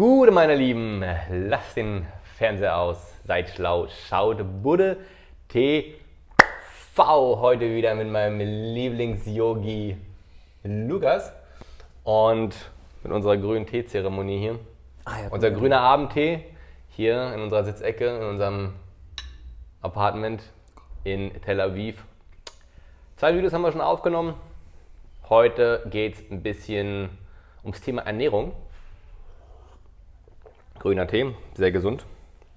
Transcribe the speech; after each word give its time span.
Gute, 0.00 0.30
meine 0.32 0.54
Lieben, 0.54 1.04
lasst 1.28 1.76
den 1.76 2.06
Fernseher 2.38 2.78
aus, 2.78 3.12
seid 3.26 3.50
schlau, 3.50 3.86
schaut 4.08 4.38
Budde 4.62 4.96
TV 5.46 5.92
heute 7.06 7.74
wieder 7.74 7.94
mit 7.94 8.08
meinem 8.08 8.40
Lieblings-Yogi 8.40 9.98
Lukas 10.62 11.34
und 12.02 12.56
mit 13.02 13.12
unserer 13.12 13.36
grünen 13.36 13.66
Teezeremonie 13.66 14.38
hier. 14.38 14.58
Ah, 15.04 15.20
ja, 15.20 15.28
Unser 15.28 15.50
grüner 15.50 15.82
Abendtee 15.82 16.46
hier 16.88 17.34
in 17.34 17.42
unserer 17.42 17.64
Sitzecke, 17.64 18.06
in 18.06 18.22
unserem 18.22 18.72
Apartment 19.82 20.42
in 21.04 21.30
Tel 21.42 21.60
Aviv. 21.60 22.02
Zwei 23.16 23.36
Videos 23.36 23.52
haben 23.52 23.60
wir 23.60 23.70
schon 23.70 23.82
aufgenommen. 23.82 24.32
Heute 25.28 25.86
geht 25.90 26.14
es 26.14 26.30
ein 26.30 26.42
bisschen 26.42 27.10
ums 27.62 27.82
Thema 27.82 28.00
Ernährung. 28.06 28.54
Grüner 30.80 31.06
Tee, 31.06 31.32
sehr 31.54 31.70
gesund. 31.70 32.04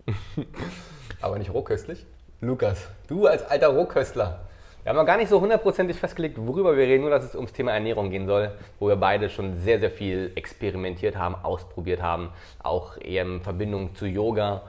Aber 1.21 1.37
nicht 1.37 1.53
rohköstlich. 1.53 2.07
Lukas, 2.41 2.89
du 3.07 3.27
als 3.27 3.43
alter 3.43 3.67
Rohköstler. 3.67 4.39
Wir 4.81 4.89
haben 4.89 4.97
noch 4.97 5.05
gar 5.05 5.17
nicht 5.17 5.29
so 5.29 5.39
hundertprozentig 5.39 5.97
festgelegt, 5.97 6.37
worüber 6.39 6.75
wir 6.75 6.87
reden, 6.87 7.01
nur 7.01 7.11
dass 7.11 7.23
es 7.23 7.35
ums 7.35 7.53
Thema 7.53 7.73
Ernährung 7.73 8.09
gehen 8.09 8.25
soll, 8.25 8.51
wo 8.79 8.87
wir 8.87 8.95
beide 8.95 9.29
schon 9.29 9.53
sehr, 9.55 9.79
sehr 9.79 9.91
viel 9.91 10.31
experimentiert 10.35 11.15
haben, 11.15 11.35
ausprobiert 11.35 12.01
haben, 12.01 12.29
auch 12.63 12.97
eher 12.97 13.23
in 13.23 13.41
Verbindung 13.41 13.95
zu 13.95 14.07
Yoga 14.07 14.63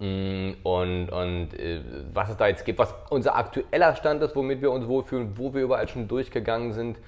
Mm, 0.00 0.52
und, 0.62 1.10
und 1.10 1.54
äh, 1.60 1.82
was 2.14 2.30
es 2.30 2.36
da 2.38 2.48
jetzt 2.48 2.64
gibt, 2.64 2.78
was 2.78 2.94
unser 3.10 3.36
aktueller 3.36 3.94
Stand 3.96 4.22
ist, 4.22 4.34
womit 4.34 4.62
wir 4.62 4.72
uns 4.72 4.88
wohlfühlen, 4.88 5.36
wo 5.36 5.52
wir 5.52 5.62
überall 5.62 5.88
schon 5.88 6.08
durchgegangen 6.08 6.72
sind. 6.72 6.98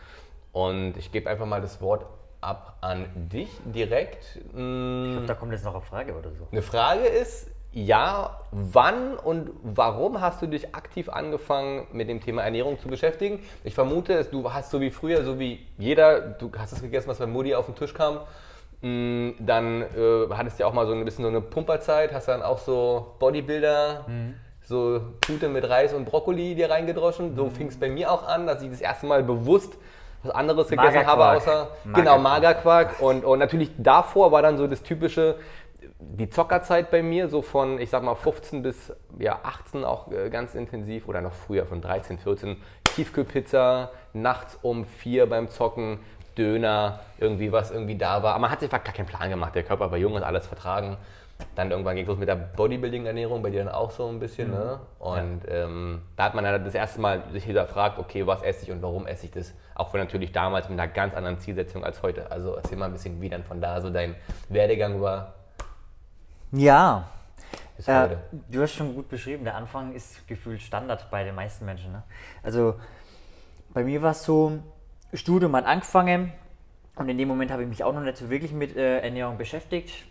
Und 0.53 0.99
ich 0.99 1.11
gebe 1.11 1.30
einfach 1.30 1.47
mal 1.47 1.63
das 1.63 1.80
Wort 1.80 2.05
ab 2.42 2.77
an 2.80 3.06
dich 3.14 3.48
direkt. 3.64 4.37
Ich 4.37 4.52
glaube, 4.52 5.24
da 5.27 5.34
kommt 5.34 5.52
jetzt 5.52 5.64
noch 5.64 5.74
eine 5.74 5.82
Frage 5.82 6.14
oder 6.14 6.30
so. 6.32 6.48
Eine 6.51 6.62
Frage 6.62 7.05
ist, 7.06 7.48
ja, 7.73 8.40
wann 8.51 9.16
und 9.16 9.51
warum 9.62 10.21
hast 10.21 10.43
du 10.43 10.46
dich 10.46 10.74
aktiv 10.74 11.09
angefangen 11.09 11.87
mit 11.93 12.09
dem 12.09 12.21
Thema 12.21 12.43
Ernährung 12.43 12.79
zu 12.79 12.88
beschäftigen? 12.88 13.40
Ich 13.65 13.74
vermute, 13.74 14.24
du 14.24 14.52
hast 14.52 14.71
so 14.71 14.80
wie 14.80 14.90
früher, 14.90 15.24
so 15.24 15.38
wie 15.38 15.66
jeder, 15.79 16.21
du 16.21 16.51
hast 16.59 16.73
es 16.73 16.82
gegessen, 16.82 17.09
was 17.09 17.18
bei 17.18 17.26
Mutti 17.26 17.54
auf 17.54 17.66
den 17.66 17.74
Tisch 17.74 17.95
kam. 17.95 18.18
Mm, 18.82 19.30
Dann 19.38 19.82
äh, 19.82 20.29
hattest 20.32 20.59
du 20.59 20.65
ja 20.65 20.68
auch 20.68 20.74
mal 20.74 20.87
so 20.87 20.93
ein 20.93 21.04
bisschen 21.04 21.23
so 21.23 21.30
eine 21.30 21.40
Pumperzeit, 21.40 22.12
hast 22.12 22.29
dann 22.29 22.43
auch 22.43 22.59
so 22.59 23.15
Bodybuilder, 23.18 24.04
so 24.65 25.01
Tute 25.23 25.49
mit 25.49 25.66
Reis 25.68 25.95
und 25.95 26.04
Brokkoli 26.04 26.54
dir 26.54 26.68
reingedroschen. 26.71 27.37
So 27.37 27.49
fing 27.49 27.68
es 27.68 27.79
bei 27.80 27.88
mir 27.88 28.12
auch 28.12 28.27
an, 28.27 28.46
dass 28.46 28.62
ich 28.62 28.71
das 28.71 28.80
erste 28.80 29.06
Mal 29.06 29.23
bewusst 29.23 29.79
was 30.23 30.32
anderes 30.32 30.68
gegessen 30.68 31.06
habe, 31.06 31.20
Magerquark. 31.20 31.37
außer 31.37 31.68
genau 31.95 32.18
Magerquark. 32.18 32.23
Magerquark. 32.23 33.01
Und, 33.01 33.24
und 33.24 33.38
natürlich 33.38 33.70
davor 33.78 34.32
war 34.32 34.42
dann 34.42 34.56
so 34.56 34.66
das 34.66 34.82
typische, 34.82 35.37
die 35.98 36.28
Zockerzeit 36.28 36.90
bei 36.90 37.02
mir, 37.02 37.28
so 37.28 37.42
von, 37.42 37.78
ich 37.78 37.90
sag 37.90 38.02
mal, 38.02 38.15
15 38.15 38.62
bis 38.62 38.93
ja, 39.18 39.40
18 39.43 39.84
auch 39.84 40.10
äh, 40.10 40.30
ganz 40.30 40.54
intensiv 40.54 41.09
oder 41.09 41.20
noch 41.20 41.32
früher, 41.32 41.66
von 41.66 41.80
13, 41.80 42.18
14. 42.18 42.56
Tiefkühlpizza, 42.95 43.90
nachts 44.12 44.59
um 44.62 44.84
4 44.84 45.28
beim 45.28 45.48
Zocken, 45.48 46.00
Döner, 46.37 47.00
irgendwie 47.18 47.52
was 47.52 47.70
irgendwie 47.70 47.96
da 47.96 48.23
war. 48.23 48.32
Aber 48.32 48.40
man 48.40 48.50
hat 48.50 48.60
sich 48.60 48.73
einfach 48.73 48.84
gar 48.84 48.95
keinen 48.95 49.06
Plan 49.06 49.28
gemacht. 49.28 49.54
Der 49.54 49.62
Körper 49.62 49.90
war 49.90 49.98
jung 49.98 50.15
und 50.15 50.23
alles 50.23 50.46
vertragen. 50.46 50.96
Dann 51.54 51.71
irgendwann 51.71 51.96
ging 51.96 52.04
es 52.04 52.09
los 52.09 52.18
mit 52.18 52.29
der 52.29 52.37
Bodybuilding-Ernährung, 52.37 53.43
bei 53.43 53.51
dir 53.51 53.65
dann 53.65 53.73
auch 53.73 53.90
so 53.90 54.09
ein 54.09 54.18
bisschen. 54.18 54.51
Ne? 54.51 54.80
Und 54.98 55.43
ähm, 55.49 56.02
da 56.16 56.24
hat 56.24 56.34
man 56.34 56.45
dann 56.45 56.65
das 56.65 56.74
erste 56.74 57.01
Mal 57.01 57.23
sich 57.32 57.45
hinterfragt, 57.45 57.99
okay, 57.99 58.26
was 58.26 58.43
esse 58.43 58.65
ich 58.65 58.71
und 58.71 58.82
warum 58.82 59.07
esse 59.07 59.26
ich 59.26 59.32
das? 59.32 59.52
Auch 59.74 59.93
wenn 59.93 60.01
natürlich 60.01 60.32
damals 60.32 60.68
mit 60.68 60.79
einer 60.79 60.90
ganz 60.90 61.15
anderen 61.15 61.38
Zielsetzung 61.38 61.84
als 61.84 62.02
heute. 62.02 62.30
Also 62.30 62.54
erzähl 62.54 62.79
mal 62.79 62.87
ein 62.87 62.93
bisschen, 62.93 63.21
wie 63.21 63.29
dann 63.29 63.45
von 63.45 63.60
da 63.60 63.80
so 63.80 63.90
dein 63.90 64.15
Werdegang 64.49 65.00
war 65.00 65.34
Ja, 66.53 67.09
äh, 67.87 68.16
du 68.49 68.62
hast 68.62 68.75
schon 68.75 68.94
gut 68.94 69.09
beschrieben. 69.09 69.44
Der 69.44 69.56
Anfang 69.56 69.93
ist 69.93 70.27
gefühlt 70.28 70.60
Standard 70.60 71.10
bei 71.10 71.25
den 71.25 71.34
meisten 71.34 71.65
Menschen. 71.65 71.93
Ne? 71.93 72.03
Also 72.43 72.75
bei 73.72 73.84
mir 73.84 74.03
war 74.03 74.12
es 74.12 74.25
so, 74.25 74.59
Studium 75.15 75.56
hat 75.56 75.67
angefangen 75.67 76.33
und 76.97 77.09
in 77.09 77.19
dem 77.19 77.28
Moment 77.28 77.50
habe 77.50 77.62
ich 77.62 77.69
mich 77.69 77.83
auch 77.83 77.93
noch 77.93 78.03
nicht 78.03 78.17
so 78.17 78.28
wirklich 78.31 78.53
mit 78.53 78.77
äh, 78.77 79.00
Ernährung 79.00 79.38
beschäftigt. 79.38 80.05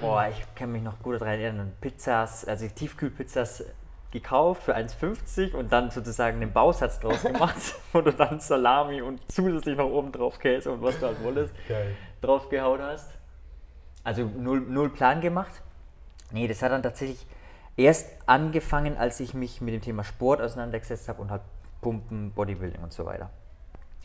Boah, 0.00 0.28
ich 0.28 0.54
kann 0.54 0.70
mich 0.72 0.82
noch 0.82 1.00
gut 1.02 1.20
daran 1.20 1.40
erinnern. 1.40 1.72
Pizzas, 1.80 2.44
also 2.44 2.66
Tiefkühlpizzas 2.68 3.64
gekauft 4.10 4.62
für 4.62 4.76
1,50 4.76 5.54
und 5.54 5.72
dann 5.72 5.90
sozusagen 5.90 6.40
einen 6.40 6.52
Bausatz 6.52 7.00
draus 7.00 7.22
gemacht, 7.24 7.74
wo 7.92 8.00
du 8.00 8.12
dann 8.12 8.40
Salami 8.40 9.02
und 9.02 9.20
zusätzlich 9.30 9.76
noch 9.76 9.90
oben 9.90 10.12
drauf 10.12 10.38
Käse 10.38 10.70
und 10.70 10.82
was 10.82 10.98
du 10.98 11.06
halt 11.06 11.22
wolltest, 11.22 11.52
Geil. 11.68 11.94
draufgehauen 12.20 12.80
hast. 12.80 13.10
Also 14.04 14.24
null, 14.24 14.60
null 14.60 14.90
Plan 14.90 15.20
gemacht. 15.20 15.62
Nee, 16.30 16.46
das 16.46 16.62
hat 16.62 16.72
dann 16.72 16.82
tatsächlich 16.82 17.26
erst 17.76 18.08
angefangen, 18.26 18.96
als 18.96 19.20
ich 19.20 19.34
mich 19.34 19.60
mit 19.60 19.74
dem 19.74 19.80
Thema 19.80 20.04
Sport 20.04 20.40
auseinandergesetzt 20.40 21.08
habe 21.08 21.20
und 21.20 21.30
halt 21.30 21.42
Pumpen, 21.80 22.32
Bodybuilding 22.32 22.82
und 22.82 22.92
so 22.92 23.04
weiter. 23.04 23.30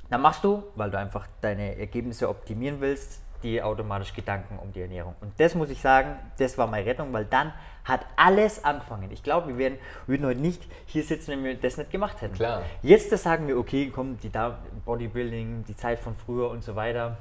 Dann 0.10 0.22
machst 0.22 0.44
du, 0.44 0.64
weil 0.76 0.92
du 0.92 0.98
einfach 0.98 1.28
deine 1.42 1.78
Ergebnisse 1.78 2.30
optimieren 2.30 2.82
willst, 2.82 3.23
dir 3.44 3.66
automatisch 3.68 4.14
Gedanken 4.14 4.58
um 4.58 4.72
die 4.72 4.82
Ernährung. 4.82 5.16
Und 5.22 5.34
das 5.40 5.56
muss 5.56 5.70
ich 5.70 5.82
sagen, 5.82 6.18
das 6.38 6.58
war 6.58 6.68
meine 6.68 6.86
Rettung, 6.86 7.12
weil 7.14 7.26
dann 7.26 7.54
hat 7.84 8.06
alles 8.16 8.64
angefangen. 8.64 9.12
Ich 9.12 9.24
glaube, 9.24 9.50
wir 9.50 9.58
werden, 9.58 9.78
würden 10.08 10.26
heute 10.26 10.40
nicht 10.40 10.68
hier 10.86 11.04
sitzen, 11.04 11.32
wenn 11.32 11.44
wir 11.44 11.56
das 11.56 11.78
nicht 11.78 11.92
gemacht 11.92 12.22
hätten. 12.22 12.36
Klar. 12.36 12.64
Jetzt 12.82 13.12
das 13.12 13.24
sagen 13.24 13.48
wir, 13.48 13.58
okay, 13.58 13.92
komm, 13.94 14.18
die 14.20 14.32
Bodybuilding, 14.86 15.66
die 15.66 15.76
Zeit 15.76 16.00
von 16.00 16.16
früher 16.16 16.50
und 16.50 16.64
so 16.64 16.76
weiter. 16.76 17.18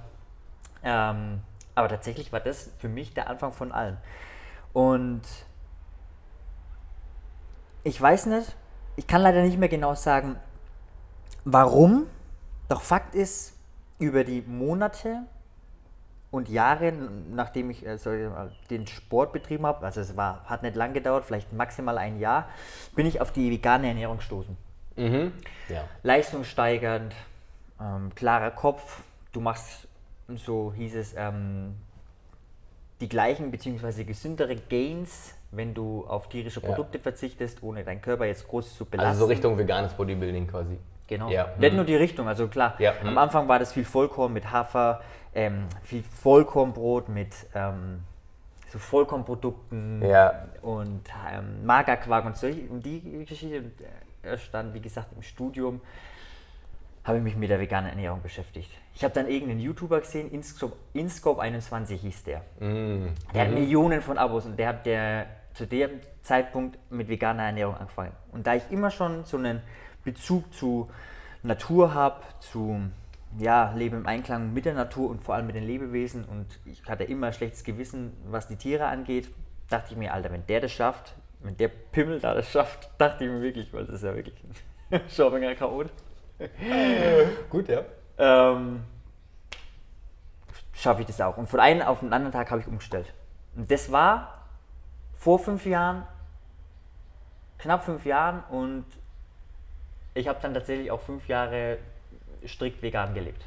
Ähm, 0.84 1.40
aber 1.74 1.88
tatsächlich 1.88 2.32
war 2.32 2.40
das 2.40 2.70
für 2.78 2.88
mich 2.88 3.14
der 3.14 3.28
Anfang 3.28 3.52
von 3.52 3.72
allem. 3.72 3.96
Und 4.72 5.22
ich 7.84 8.00
weiß 8.00 8.26
nicht, 8.26 8.54
ich 8.96 9.06
kann 9.06 9.22
leider 9.22 9.42
nicht 9.42 9.58
mehr 9.58 9.68
genau 9.68 9.94
sagen, 9.94 10.36
warum. 11.44 12.06
Doch 12.68 12.80
Fakt 12.80 13.14
ist, 13.14 13.54
über 13.98 14.24
die 14.24 14.42
Monate 14.42 15.22
und 16.32 16.48
Jahre, 16.48 16.92
nachdem 17.30 17.70
ich 17.70 17.82
mal, 17.84 18.50
den 18.70 18.86
Sport 18.86 19.32
betrieben 19.32 19.66
habe, 19.66 19.84
also 19.84 20.00
es 20.00 20.16
war, 20.16 20.42
hat 20.46 20.62
nicht 20.62 20.74
lang 20.74 20.94
gedauert, 20.94 21.24
vielleicht 21.24 21.52
maximal 21.52 21.98
ein 21.98 22.18
Jahr, 22.18 22.48
bin 22.96 23.06
ich 23.06 23.20
auf 23.20 23.30
die 23.30 23.50
vegane 23.52 23.86
Ernährung 23.86 24.16
gestoßen 24.16 24.56
Mhm. 24.96 25.32
Ja. 25.68 25.84
leistungssteigernd, 26.02 27.14
ähm, 27.80 28.14
klarer 28.14 28.50
Kopf. 28.50 29.02
Du 29.32 29.40
machst, 29.40 29.86
so 30.34 30.72
hieß 30.74 30.94
es, 30.96 31.14
ähm, 31.16 31.76
die 33.00 33.08
gleichen 33.08 33.50
bzw. 33.50 34.04
gesündere 34.04 34.56
Gains, 34.56 35.34
wenn 35.50 35.74
du 35.74 36.06
auf 36.06 36.28
tierische 36.28 36.60
Ja. 36.60 36.66
Produkte 36.66 36.98
verzichtest, 36.98 37.62
ohne 37.62 37.84
deinen 37.84 38.00
Körper 38.00 38.24
jetzt 38.24 38.48
groß 38.48 38.76
zu 38.76 38.84
belasten. 38.86 39.08
Also 39.08 39.20
so 39.24 39.26
Richtung 39.26 39.58
veganes 39.58 39.92
Bodybuilding 39.92 40.46
quasi. 40.46 40.78
Genau. 41.12 41.28
Ja. 41.30 41.48
Nicht 41.58 41.72
Mhm. 41.72 41.76
nur 41.76 41.84
die 41.84 41.96
Richtung, 41.96 42.26
also 42.26 42.48
klar, 42.48 42.74
Ja, 42.78 42.94
am 43.02 43.10
mhm. 43.10 43.18
Anfang 43.18 43.46
war 43.48 43.58
das 43.58 43.72
viel 43.74 43.84
Vollkorn 43.84 44.32
mit 44.32 44.50
Hafer, 44.50 45.02
ähm, 45.34 45.66
viel 45.82 46.02
Vollkornbrot 46.02 47.08
mit 47.10 47.34
ähm, 47.54 48.00
so 48.68 48.78
Vollkornprodukten 48.78 50.00
Ja. 50.02 50.46
und 50.62 51.02
ähm, 51.30 51.66
Magerquark 51.66 52.24
und 52.24 52.36
so. 52.38 52.46
Und 52.46 52.82
die 52.86 53.24
Geschichte 53.26 53.64
äh, 54.22 54.38
stand, 54.38 54.72
wie 54.72 54.80
gesagt, 54.80 55.08
im 55.14 55.20
Studium, 55.22 55.80
habe 57.04 57.18
ich 57.18 57.24
mich 57.24 57.36
mit 57.36 57.50
der 57.50 57.60
veganen 57.60 57.90
Ernährung 57.90 58.22
beschäftigt. 58.22 58.70
Ich 58.94 59.04
habe 59.04 59.12
dann 59.12 59.28
irgendeinen 59.28 59.60
YouTuber 59.60 60.00
gesehen, 60.00 60.30
Inscope, 60.30 60.76
Inscope21 60.94 61.96
hieß 61.96 62.24
der. 62.24 62.42
Mhm. 62.60 63.08
Der 63.34 63.42
hat 63.42 63.50
Millionen 63.52 64.00
von 64.00 64.16
Abos 64.16 64.46
und 64.46 64.58
der 64.58 64.68
hat 64.68 64.86
der 64.86 65.26
zu 65.52 65.66
dem 65.66 65.90
Zeitpunkt 66.22 66.78
mit 66.90 67.08
veganer 67.08 67.42
Ernährung 67.42 67.76
angefangen. 67.76 68.12
Und 68.30 68.46
da 68.46 68.54
ich 68.54 68.62
immer 68.70 68.90
schon 68.90 69.24
so 69.24 69.36
einen 69.36 69.60
Bezug 70.04 70.52
zu 70.54 70.90
Natur 71.42 71.94
habe, 71.94 72.22
zu 72.40 72.90
ja, 73.38 73.72
Leben 73.72 73.98
im 73.98 74.06
Einklang 74.06 74.52
mit 74.52 74.64
der 74.64 74.74
Natur 74.74 75.10
und 75.10 75.22
vor 75.22 75.34
allem 75.34 75.46
mit 75.46 75.56
den 75.56 75.64
Lebewesen 75.64 76.24
und 76.24 76.46
ich 76.64 76.84
hatte 76.86 77.04
immer 77.04 77.32
schlechtes 77.32 77.64
Gewissen, 77.64 78.12
was 78.30 78.48
die 78.48 78.56
Tiere 78.56 78.86
angeht, 78.86 79.28
dachte 79.68 79.92
ich 79.92 79.96
mir, 79.96 80.12
Alter, 80.12 80.30
wenn 80.30 80.46
der 80.46 80.60
das 80.60 80.72
schafft, 80.72 81.14
wenn 81.40 81.56
der 81.56 81.68
Pimmel 81.68 82.20
da 82.20 82.34
das 82.34 82.50
schafft, 82.50 82.90
dachte 82.98 83.24
ich 83.24 83.30
mir 83.30 83.40
wirklich, 83.40 83.72
weil 83.72 83.86
das 83.86 83.96
ist 83.96 84.04
ja 84.04 84.14
wirklich 84.14 84.36
ein 84.90 85.00
Schaubinger 85.08 85.54
Chaot. 85.54 85.88
Gut, 87.50 87.68
ja. 87.68 87.82
Ähm, 88.18 88.82
schaffe 90.74 91.02
ich 91.02 91.06
das 91.06 91.20
auch. 91.20 91.36
Und 91.36 91.48
von 91.48 91.60
einem 91.60 91.82
auf 91.82 92.00
den 92.00 92.12
anderen 92.12 92.32
Tag 92.32 92.50
habe 92.50 92.60
ich 92.60 92.66
umgestellt. 92.66 93.12
Und 93.56 93.70
das 93.70 93.92
war 93.92 94.46
vor 95.14 95.38
fünf 95.38 95.64
Jahren, 95.66 96.04
knapp 97.58 97.84
fünf 97.84 98.04
Jahren 98.04 98.42
und 98.50 98.84
ich 100.14 100.28
habe 100.28 100.38
dann 100.42 100.54
tatsächlich 100.54 100.90
auch 100.90 101.00
fünf 101.00 101.28
Jahre 101.28 101.78
strikt 102.46 102.82
vegan 102.82 103.14
gelebt. 103.14 103.42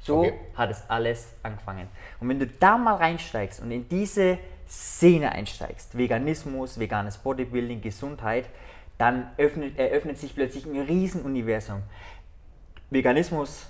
So 0.00 0.20
Okay. 0.20 0.34
hat 0.54 0.70
es 0.70 0.88
alles 0.88 1.34
angefangen. 1.42 1.88
Und 2.20 2.28
wenn 2.28 2.38
du 2.38 2.46
da 2.46 2.78
mal 2.78 2.94
reinsteigst 2.96 3.60
und 3.60 3.70
in 3.70 3.88
diese 3.88 4.38
Szene 4.68 5.32
einsteigst, 5.32 5.96
Veganismus, 5.96 6.78
veganes 6.78 7.18
Bodybuilding, 7.18 7.80
Gesundheit, 7.80 8.48
dann 8.98 9.30
öffnet, 9.36 9.78
eröffnet 9.78 10.18
sich 10.18 10.34
plötzlich 10.34 10.64
ein 10.64 10.80
Riesenuniversum. 10.80 11.82
Veganismus 12.90 13.66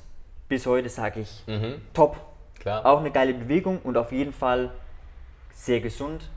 bis 0.48 0.66
heute 0.66 0.88
sage 0.88 1.20
ich 1.20 1.42
Mhm. 1.46 1.80
top. 1.92 2.16
Klar. 2.60 2.84
Auch 2.86 3.00
eine 3.00 3.10
geile 3.10 3.34
Bewegung 3.34 3.78
und 3.82 3.96
auf 3.96 4.12
jeden 4.12 4.32
Fall 4.32 4.70
sehr 5.52 5.80
gesund. 5.80 6.28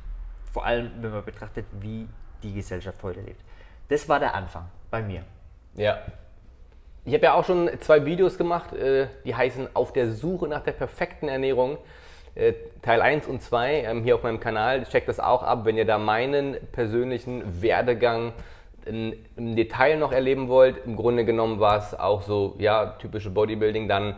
Vor 0.53 0.65
allem, 0.65 0.91
wenn 1.01 1.11
man 1.11 1.23
betrachtet, 1.23 1.65
wie 1.79 2.07
die 2.41 2.53
Gesellschaft 2.53 3.01
heute 3.03 3.21
lebt. 3.21 3.41
Das 3.89 4.07
war 4.09 4.19
der 4.19 4.33
Anfang 4.33 4.65
bei 4.89 5.01
mir. 5.01 5.23
Ja. 5.75 5.99
Ich 7.05 7.13
habe 7.13 7.23
ja 7.23 7.33
auch 7.33 7.45
schon 7.45 7.69
zwei 7.79 8.05
Videos 8.05 8.37
gemacht, 8.37 8.73
äh, 8.73 9.07
die 9.25 9.35
heißen 9.35 9.75
Auf 9.75 9.93
der 9.93 10.11
Suche 10.11 10.47
nach 10.47 10.61
der 10.61 10.73
perfekten 10.73 11.27
Ernährung. 11.27 11.77
Äh, 12.35 12.53
Teil 12.81 13.01
1 13.01 13.27
und 13.27 13.41
2 13.41 13.83
ähm, 13.83 14.03
hier 14.03 14.15
auf 14.15 14.23
meinem 14.23 14.39
Kanal. 14.39 14.83
Checkt 14.85 15.09
das 15.09 15.19
auch 15.19 15.43
ab, 15.43 15.65
wenn 15.65 15.77
ihr 15.77 15.85
da 15.85 15.97
meinen 15.97 16.57
persönlichen 16.71 17.61
Werdegang 17.61 18.33
im 18.85 19.55
Detail 19.55 19.97
noch 19.97 20.11
erleben 20.11 20.47
wollt. 20.47 20.85
Im 20.85 20.95
Grunde 20.95 21.25
genommen 21.25 21.59
war 21.59 21.77
es 21.77 21.97
auch 21.97 22.21
so, 22.21 22.55
ja, 22.59 22.97
typische 22.99 23.29
Bodybuilding, 23.29 23.87
dann 23.87 24.15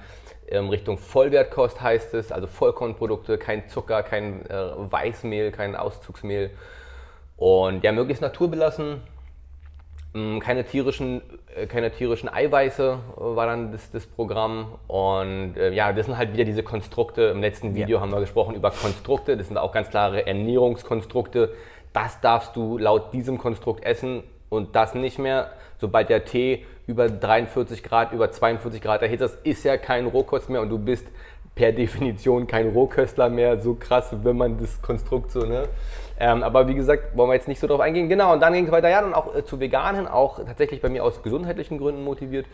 ähm, 0.47 0.69
Richtung 0.69 0.97
Vollwertkost 0.97 1.81
heißt 1.81 2.13
es, 2.13 2.31
also 2.31 2.47
Vollkornprodukte, 2.47 3.38
kein 3.38 3.68
Zucker, 3.69 4.03
kein 4.03 4.45
äh, 4.50 4.71
Weißmehl, 4.75 5.51
kein 5.51 5.75
Auszugsmehl. 5.75 6.51
Und 7.38 7.83
ja, 7.83 7.91
möglichst 7.91 8.21
naturbelassen, 8.21 9.01
keine 10.13 10.65
tierischen, 10.65 11.21
äh, 11.55 11.67
keine 11.67 11.91
tierischen 11.91 12.27
Eiweiße 12.27 12.97
äh, 13.15 13.19
war 13.19 13.45
dann 13.45 13.71
das, 13.71 13.89
das 13.91 14.05
Programm. 14.05 14.73
Und 14.87 15.55
äh, 15.57 15.71
ja, 15.71 15.93
das 15.93 16.07
sind 16.07 16.17
halt 16.17 16.33
wieder 16.33 16.43
diese 16.43 16.63
Konstrukte. 16.63 17.23
Im 17.23 17.41
letzten 17.41 17.75
Video 17.75 17.97
Ja. 17.97 18.01
haben 18.01 18.11
wir 18.11 18.19
gesprochen 18.19 18.55
über 18.55 18.71
Konstrukte. 18.71 19.37
Das 19.37 19.47
sind 19.47 19.57
auch 19.57 19.71
ganz 19.71 19.89
klare 19.89 20.27
Ernährungskonstrukte. 20.27 21.53
Das 21.93 22.19
darfst 22.19 22.55
du 22.55 22.77
laut 22.77 23.13
diesem 23.13 23.37
Konstrukt 23.37 23.85
essen 23.85 24.23
und 24.49 24.75
das 24.75 24.95
nicht 24.95 25.17
mehr. 25.17 25.51
Sobald 25.77 26.09
der 26.09 26.25
Tee 26.25 26.65
über 26.87 27.07
43 27.09 27.81
Grad, 27.81 28.11
über 28.11 28.31
42 28.31 28.81
Grad 28.81 29.01
erhitzt 29.01 29.23
ist, 29.23 29.45
ist 29.45 29.63
ja 29.63 29.77
kein 29.77 30.07
Rohkost 30.07 30.49
mehr 30.49 30.61
und 30.61 30.69
du 30.69 30.77
bist 30.77 31.07
per 31.61 31.71
Definition 31.73 32.47
kein 32.47 32.69
Rohköstler 32.69 33.29
mehr. 33.29 33.59
So 33.59 33.75
krass, 33.75 34.15
wenn 34.23 34.35
man 34.35 34.57
das 34.57 34.81
Konstrukt 34.81 35.29
so, 35.29 35.41
ne? 35.41 35.65
Ähm, 36.19 36.41
aber 36.41 36.67
wie 36.67 36.73
gesagt, 36.73 37.15
wollen 37.15 37.29
wir 37.29 37.35
jetzt 37.35 37.47
nicht 37.47 37.59
so 37.59 37.67
drauf 37.67 37.79
eingehen. 37.79 38.09
Genau, 38.09 38.33
und 38.33 38.39
dann 38.39 38.53
ging 38.53 38.65
es 38.65 38.71
weiter, 38.71 38.89
ja, 38.89 38.99
dann 38.99 39.13
auch 39.13 39.35
äh, 39.35 39.45
zu 39.45 39.59
Veganen, 39.59 40.07
auch 40.07 40.43
tatsächlich 40.43 40.81
bei 40.81 40.89
mir 40.89 41.03
aus 41.03 41.21
gesundheitlichen 41.21 41.77
Gründen 41.77 42.03
motiviert, 42.03 42.47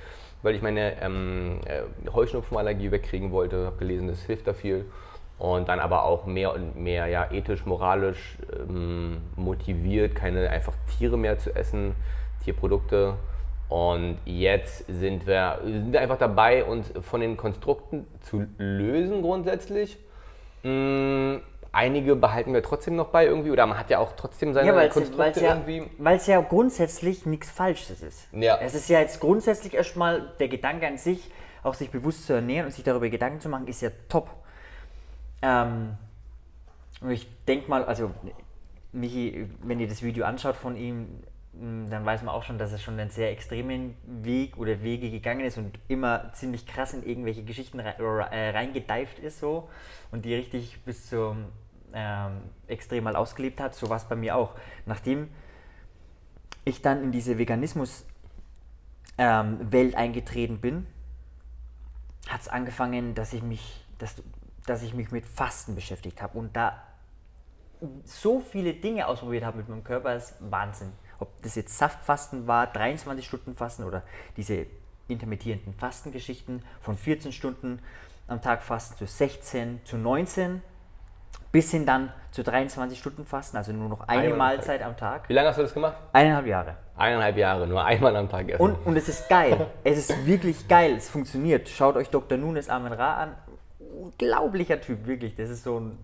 weil 0.44 0.56
ich 0.56 0.62
meine 0.62 1.02
ähm, 1.02 1.62
äh, 1.66 1.84
Heuschnupfenallergie 2.12 2.92
wegkriegen 2.92 3.32
wollte, 3.32 3.68
habe 3.68 3.78
gelesen, 3.78 4.10
das 4.10 4.24
hilft 4.24 4.46
da 4.46 4.54
viel. 4.54 4.84
Und 5.40 5.70
dann 5.70 5.80
aber 5.80 6.04
auch 6.04 6.26
mehr 6.26 6.54
und 6.54 6.76
mehr 6.76 7.08
ja, 7.08 7.32
ethisch, 7.32 7.66
moralisch 7.66 8.38
ähm, 8.60 9.20
motiviert, 9.38 10.16
keine 10.16 10.50
einfach 10.50 10.74
Tiere 10.98 11.18
mehr 11.18 11.40
zu 11.40 11.56
essen, 11.56 11.96
Tierprodukte. 12.44 13.14
Und 13.70 14.18
jetzt 14.26 14.86
sind 14.88 15.28
wir, 15.28 15.60
sind 15.64 15.92
wir 15.92 16.00
einfach 16.00 16.18
dabei, 16.18 16.64
uns 16.64 16.92
von 17.02 17.20
den 17.20 17.36
Konstrukten 17.36 18.08
zu 18.22 18.46
lösen 18.58 19.22
grundsätzlich. 19.22 19.98
Mm, 20.64 21.38
einige 21.74 22.16
behalten 22.16 22.54
wir 22.54 22.64
trotzdem 22.64 22.96
noch 22.96 23.10
bei 23.10 23.26
irgendwie, 23.26 23.52
oder 23.52 23.66
man 23.66 23.78
hat 23.78 23.90
ja 23.90 24.00
auch 24.00 24.14
trotzdem 24.16 24.54
seine 24.54 24.70
Ja, 24.70 24.76
weil 24.76 24.88
es 24.88 24.94
Konstrukte 24.94 25.42
ja, 25.42 25.56
irgendwie. 25.56 25.84
weil's 25.98 26.28
ja 26.28 26.40
grundsätzlich 26.40 27.26
nichts 27.26 27.52
Falsches 27.52 28.02
ist. 28.02 28.28
Ja. 28.32 28.58
Es 28.62 28.74
ist 28.74 28.90
ja 28.90 29.02
jetzt 29.02 29.20
grundsätzlich 29.20 29.74
erstmal 29.74 30.34
der 30.40 30.48
Gedanke 30.48 30.88
an 30.88 30.98
sich, 30.98 31.30
auch 31.64 31.74
sich 31.74 31.92
bewusst 31.92 32.26
zu 32.26 32.34
ernähren 32.34 32.68
und 32.68 32.72
sich 32.72 32.86
darüber 32.86 33.10
Gedanken 33.10 33.42
zu 33.42 33.50
machen, 33.50 33.68
ist 33.68 33.82
ja 33.82 33.90
top. 34.08 34.30
Ähm, 35.42 35.98
und 37.02 37.12
ich 37.12 37.28
denke 37.46 37.70
mal, 37.70 37.84
also 37.84 38.12
Michi, 38.94 39.50
wenn 39.62 39.80
ihr 39.80 39.88
das 39.88 40.02
Video 40.02 40.26
anschaut 40.26 40.56
von 40.56 40.78
ihm, 40.78 41.22
dann 41.60 42.06
weiß 42.06 42.24
man 42.24 42.34
auch 42.34 42.44
schon, 42.44 42.58
dass 42.58 42.72
er 42.72 42.78
schon 42.78 43.00
einen 43.00 43.10
sehr 43.10 43.32
extremen 43.32 43.96
Weg 44.06 44.58
oder 44.58 44.82
Wege 44.84 45.10
gegangen 45.10 45.46
ist 45.46 45.58
und 45.58 45.80
immer 45.88 46.32
ziemlich 46.34 46.68
krass 46.68 46.94
in 46.94 47.04
irgendwelche 47.04 47.44
Geschichten 47.44 47.80
äh, 47.80 48.50
reingedeift 48.50 49.20
ist 49.20 49.40
so 49.40 49.70
und 50.12 50.26
die 50.26 50.36
richtig 50.36 50.84
bis 50.84 51.10
zum 51.10 51.46
ähm, 51.94 52.42
Extrem 52.68 53.06
mal 53.06 53.16
ausgelebt 53.16 53.60
hat. 53.60 53.76
So 53.76 53.90
war 53.90 53.98
es 53.98 54.06
bei 54.06 54.16
mir 54.16 54.36
auch. 54.36 54.56
Nachdem 54.86 55.30
ich 56.66 56.82
dann 56.82 57.04
in 57.04 57.12
diese 57.12 57.38
Veganismus-Welt 57.38 59.96
eingetreten 59.96 60.60
bin, 60.60 60.88
hat 62.28 62.42
es 62.42 62.48
angefangen, 62.50 63.16
dass 63.16 63.34
ich 63.34 63.42
mich, 63.42 63.86
dass, 63.98 64.22
dass 64.66 64.84
ich 64.84 64.94
mich 64.94 65.12
mit 65.12 65.26
Fasten 65.26 65.76
beschäftigt 65.76 66.22
habe 66.22 66.38
und 66.38 66.56
da 66.56 66.84
so 68.04 68.40
viele 68.40 68.74
Dinge 68.74 69.08
ausprobiert 69.08 69.46
habe 69.46 69.58
mit 69.58 69.70
meinem 69.70 69.84
Körper, 69.84 70.16
ist 70.16 70.36
Wahnsinn. 70.40 70.92
Ob 71.20 71.42
das 71.42 71.56
jetzt 71.56 71.78
Saftfasten 71.78 72.48
war, 72.48 72.68
23 72.68 73.26
Stunden 73.26 73.56
Fasten 73.56 73.84
oder 73.84 74.04
diese 74.36 74.66
intermittierenden 75.08 75.74
Fastengeschichten 75.74 76.64
von 76.82 76.98
14 76.98 77.32
Stunden 77.32 77.80
am 78.28 78.42
Tag 78.42 78.62
Fasten 78.62 78.98
zu 78.98 79.06
16, 79.06 79.82
zu 79.86 79.98
19, 79.98 80.62
bis 81.52 81.72
hin 81.72 81.86
dann 81.86 82.12
zu 82.32 82.44
23 82.44 83.00
Stunden 83.00 83.26
Fasten, 83.26 83.58
also 83.58 83.72
nur 83.72 83.90
noch 83.90 84.02
eine 84.02 84.22
Einmal 84.22 84.32
am 84.32 84.38
Mahlzeit 84.38 84.82
am 84.82 84.98
Tag. 84.98 85.30
Wie 85.30 85.34
lange 85.34 85.50
hast 85.50 85.58
du 85.58 85.64
das 85.64 85.74
gemacht? 85.74 85.96
Eineinhalb 86.14 86.46
Jahre. 86.46 86.76
Eineinhalb 86.98 87.38
Jahre, 87.38 87.68
nur 87.68 87.84
einmal 87.84 88.16
am 88.16 88.30
Tag 88.30 88.50
essen. 88.50 88.62
Und, 88.62 88.76
und 88.86 88.98
es 88.98 89.08
ist 89.08 89.30
geil. 89.30 89.68
Es 89.84 89.98
ist 89.98 90.26
wirklich 90.26 90.68
geil. 90.68 90.96
Es 90.96 91.10
funktioniert. 91.10 91.70
Schaut 91.70 91.96
euch 91.96 92.10
Dr. 92.10 92.38
Nunes 92.38 92.70
Amen 92.70 92.92
Ra 92.92 93.16
an. 93.16 93.36
Unglaublicher 93.80 94.82
Typ, 94.82 95.06
wirklich. 95.06 95.36
Das 95.36 95.50
ist 95.50 95.64
so 95.64 95.80
ein. 95.80 95.98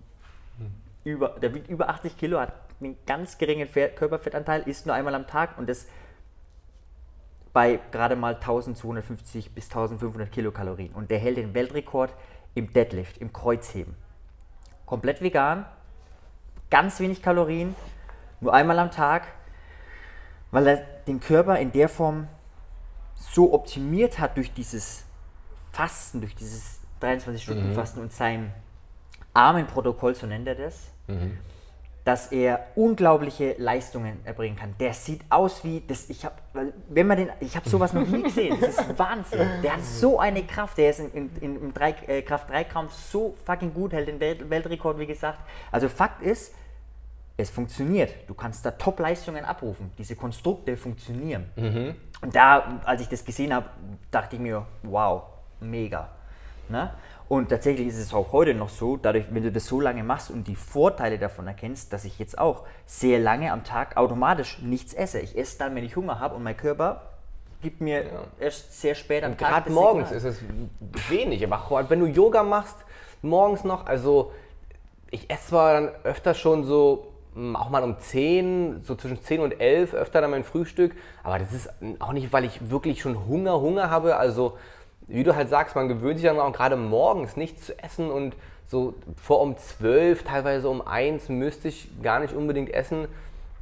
Über, 1.03 1.29
der 1.41 1.53
wiegt 1.53 1.67
über 1.67 1.89
80 1.89 2.17
Kilo, 2.17 2.39
hat 2.39 2.53
einen 2.83 2.97
ganz 3.05 3.37
geringen 3.37 3.67
Fett- 3.67 3.95
Körperfettanteil, 3.95 4.63
isst 4.63 4.85
nur 4.85 4.95
einmal 4.95 5.15
am 5.15 5.27
Tag 5.27 5.57
und 5.57 5.67
das 5.69 5.87
bei 7.53 7.79
gerade 7.91 8.15
mal 8.15 8.35
1250 8.35 9.53
bis 9.53 9.65
1500 9.65 10.31
Kilokalorien. 10.31 10.91
Und 10.93 11.11
der 11.11 11.19
hält 11.19 11.37
den 11.37 11.53
Weltrekord 11.53 12.13
im 12.55 12.73
Deadlift, 12.73 13.17
im 13.19 13.31
Kreuzheben. 13.31 13.95
Komplett 14.85 15.21
vegan, 15.21 15.65
ganz 16.69 16.99
wenig 16.99 17.21
Kalorien, 17.21 17.75
nur 18.41 18.53
einmal 18.53 18.79
am 18.79 18.89
Tag, 18.91 19.27
weil 20.51 20.67
er 20.67 20.77
den 21.07 21.19
Körper 21.19 21.59
in 21.59 21.71
der 21.71 21.89
Form 21.89 22.27
so 23.15 23.53
optimiert 23.53 24.19
hat 24.19 24.35
durch 24.37 24.51
dieses 24.53 25.05
Fasten, 25.71 26.21
durch 26.21 26.35
dieses 26.35 26.79
23-Stunden-Fasten 27.01 27.99
und 28.01 28.11
sein 28.11 28.51
Armenprotokoll, 29.33 30.15
so 30.15 30.27
nennt 30.27 30.47
er 30.47 30.55
das, 30.55 30.91
dass 32.03 32.31
er 32.33 32.67
unglaubliche 32.75 33.55
Leistungen 33.57 34.19
erbringen 34.25 34.57
kann. 34.57 34.75
Der 34.79 34.93
sieht 34.93 35.21
aus 35.29 35.63
wie 35.63 35.81
das. 35.87 36.09
Ich 36.09 36.25
habe, 36.25 36.35
wenn 36.89 37.07
man 37.07 37.17
den, 37.17 37.29
ich 37.39 37.55
habe 37.55 37.69
sowas 37.69 37.93
noch 37.93 38.05
nie 38.05 38.23
gesehen. 38.23 38.57
Das 38.59 38.77
ist 38.77 38.99
Wahnsinn. 38.99 39.47
Der 39.63 39.73
hat 39.73 39.83
so 39.83 40.19
eine 40.19 40.43
Kraft. 40.43 40.77
Der 40.77 40.89
ist 40.89 40.99
in, 40.99 41.11
in, 41.11 41.29
in, 41.39 41.61
im 41.61 41.73
drei, 41.73 41.95
äh, 42.07 42.21
Kraft 42.21 42.49
3 42.49 42.65
Kampf 42.65 42.93
so 42.93 43.35
fucking 43.45 43.73
gut, 43.73 43.93
hält 43.93 44.09
den 44.09 44.19
Welt, 44.19 44.49
Weltrekord, 44.49 44.99
wie 44.99 45.07
gesagt. 45.07 45.39
Also 45.71 45.87
Fakt 45.87 46.21
ist, 46.21 46.53
es 47.37 47.49
funktioniert. 47.49 48.13
Du 48.27 48.33
kannst 48.33 48.65
da 48.65 48.71
Top-Leistungen 48.71 49.45
abrufen. 49.45 49.91
Diese 49.97 50.15
Konstrukte 50.15 50.77
funktionieren. 50.77 51.49
Und 52.21 52.35
da, 52.35 52.81
als 52.85 53.01
ich 53.01 53.07
das 53.07 53.25
gesehen 53.25 53.53
habe, 53.53 53.67
dachte 54.11 54.35
ich 54.35 54.41
mir, 54.41 54.65
wow, 54.83 55.23
mega. 55.59 56.09
Ne? 56.69 56.91
Und 57.29 57.49
tatsächlich 57.49 57.87
ist 57.87 57.97
es 57.97 58.13
auch 58.13 58.31
heute 58.31 58.53
noch 58.53 58.69
so, 58.69 58.97
dadurch, 58.97 59.25
wenn 59.31 59.43
du 59.43 59.51
das 59.51 59.65
so 59.65 59.79
lange 59.79 60.03
machst 60.03 60.29
und 60.29 60.47
die 60.47 60.55
Vorteile 60.55 61.17
davon 61.17 61.47
erkennst, 61.47 61.93
dass 61.93 62.05
ich 62.05 62.19
jetzt 62.19 62.37
auch 62.37 62.63
sehr 62.85 63.19
lange 63.19 63.51
am 63.51 63.63
Tag 63.63 63.97
automatisch 63.97 64.59
nichts 64.61 64.93
esse. 64.93 65.19
Ich 65.19 65.37
esse 65.37 65.57
dann, 65.57 65.75
wenn 65.75 65.83
ich 65.83 65.95
Hunger 65.95 66.19
habe 66.19 66.35
und 66.35 66.43
mein 66.43 66.57
Körper 66.57 67.01
gibt 67.61 67.81
mir 67.81 68.03
erst 68.39 68.79
sehr 68.79 68.93
spät 68.93 69.23
am 69.23 69.31
Und 69.31 69.39
Tag 69.39 69.49
gerade 69.49 69.71
morgens 69.71 70.09
Signal. 70.09 70.31
ist 70.31 70.41
es 70.41 71.09
wenig, 71.09 71.43
aber 71.45 71.89
wenn 71.89 72.01
du 72.01 72.07
Yoga 72.07 72.43
machst, 72.43 72.75
morgens 73.21 73.63
noch, 73.63 73.87
also 73.87 74.31
ich 75.09 75.29
esse 75.31 75.47
zwar 75.47 75.73
dann 75.73 75.89
öfter 76.03 76.33
schon 76.33 76.65
so, 76.65 77.13
mm, 77.35 77.55
auch 77.55 77.69
mal 77.69 77.83
um 77.83 77.97
10, 77.97 78.81
so 78.83 78.95
zwischen 78.95 79.21
10 79.21 79.39
und 79.39 79.59
11 79.59 79.93
öfter 79.93 80.21
dann 80.21 80.31
mein 80.31 80.43
Frühstück, 80.43 80.93
aber 81.23 81.39
das 81.39 81.53
ist 81.53 81.69
auch 81.99 82.11
nicht, 82.11 82.33
weil 82.33 82.43
ich 82.43 82.69
wirklich 82.69 83.01
schon 83.01 83.27
Hunger, 83.27 83.59
Hunger 83.61 83.89
habe, 83.89 84.17
also 84.17 84.57
wie 85.07 85.23
du 85.23 85.35
halt 85.35 85.49
sagst, 85.49 85.75
man 85.75 85.87
gewöhnt 85.87 86.19
sich 86.19 86.27
dann 86.27 86.39
auch 86.39 86.53
gerade 86.53 86.75
morgens 86.75 87.37
nichts 87.37 87.67
zu 87.67 87.79
essen 87.79 88.11
und 88.11 88.35
so 88.65 88.95
vor 89.21 89.41
um 89.41 89.57
12, 89.57 90.23
teilweise 90.23 90.69
um 90.69 90.85
1 90.85 91.29
müsste 91.29 91.67
ich 91.67 91.89
gar 92.01 92.19
nicht 92.19 92.33
unbedingt 92.33 92.73
essen. 92.73 93.07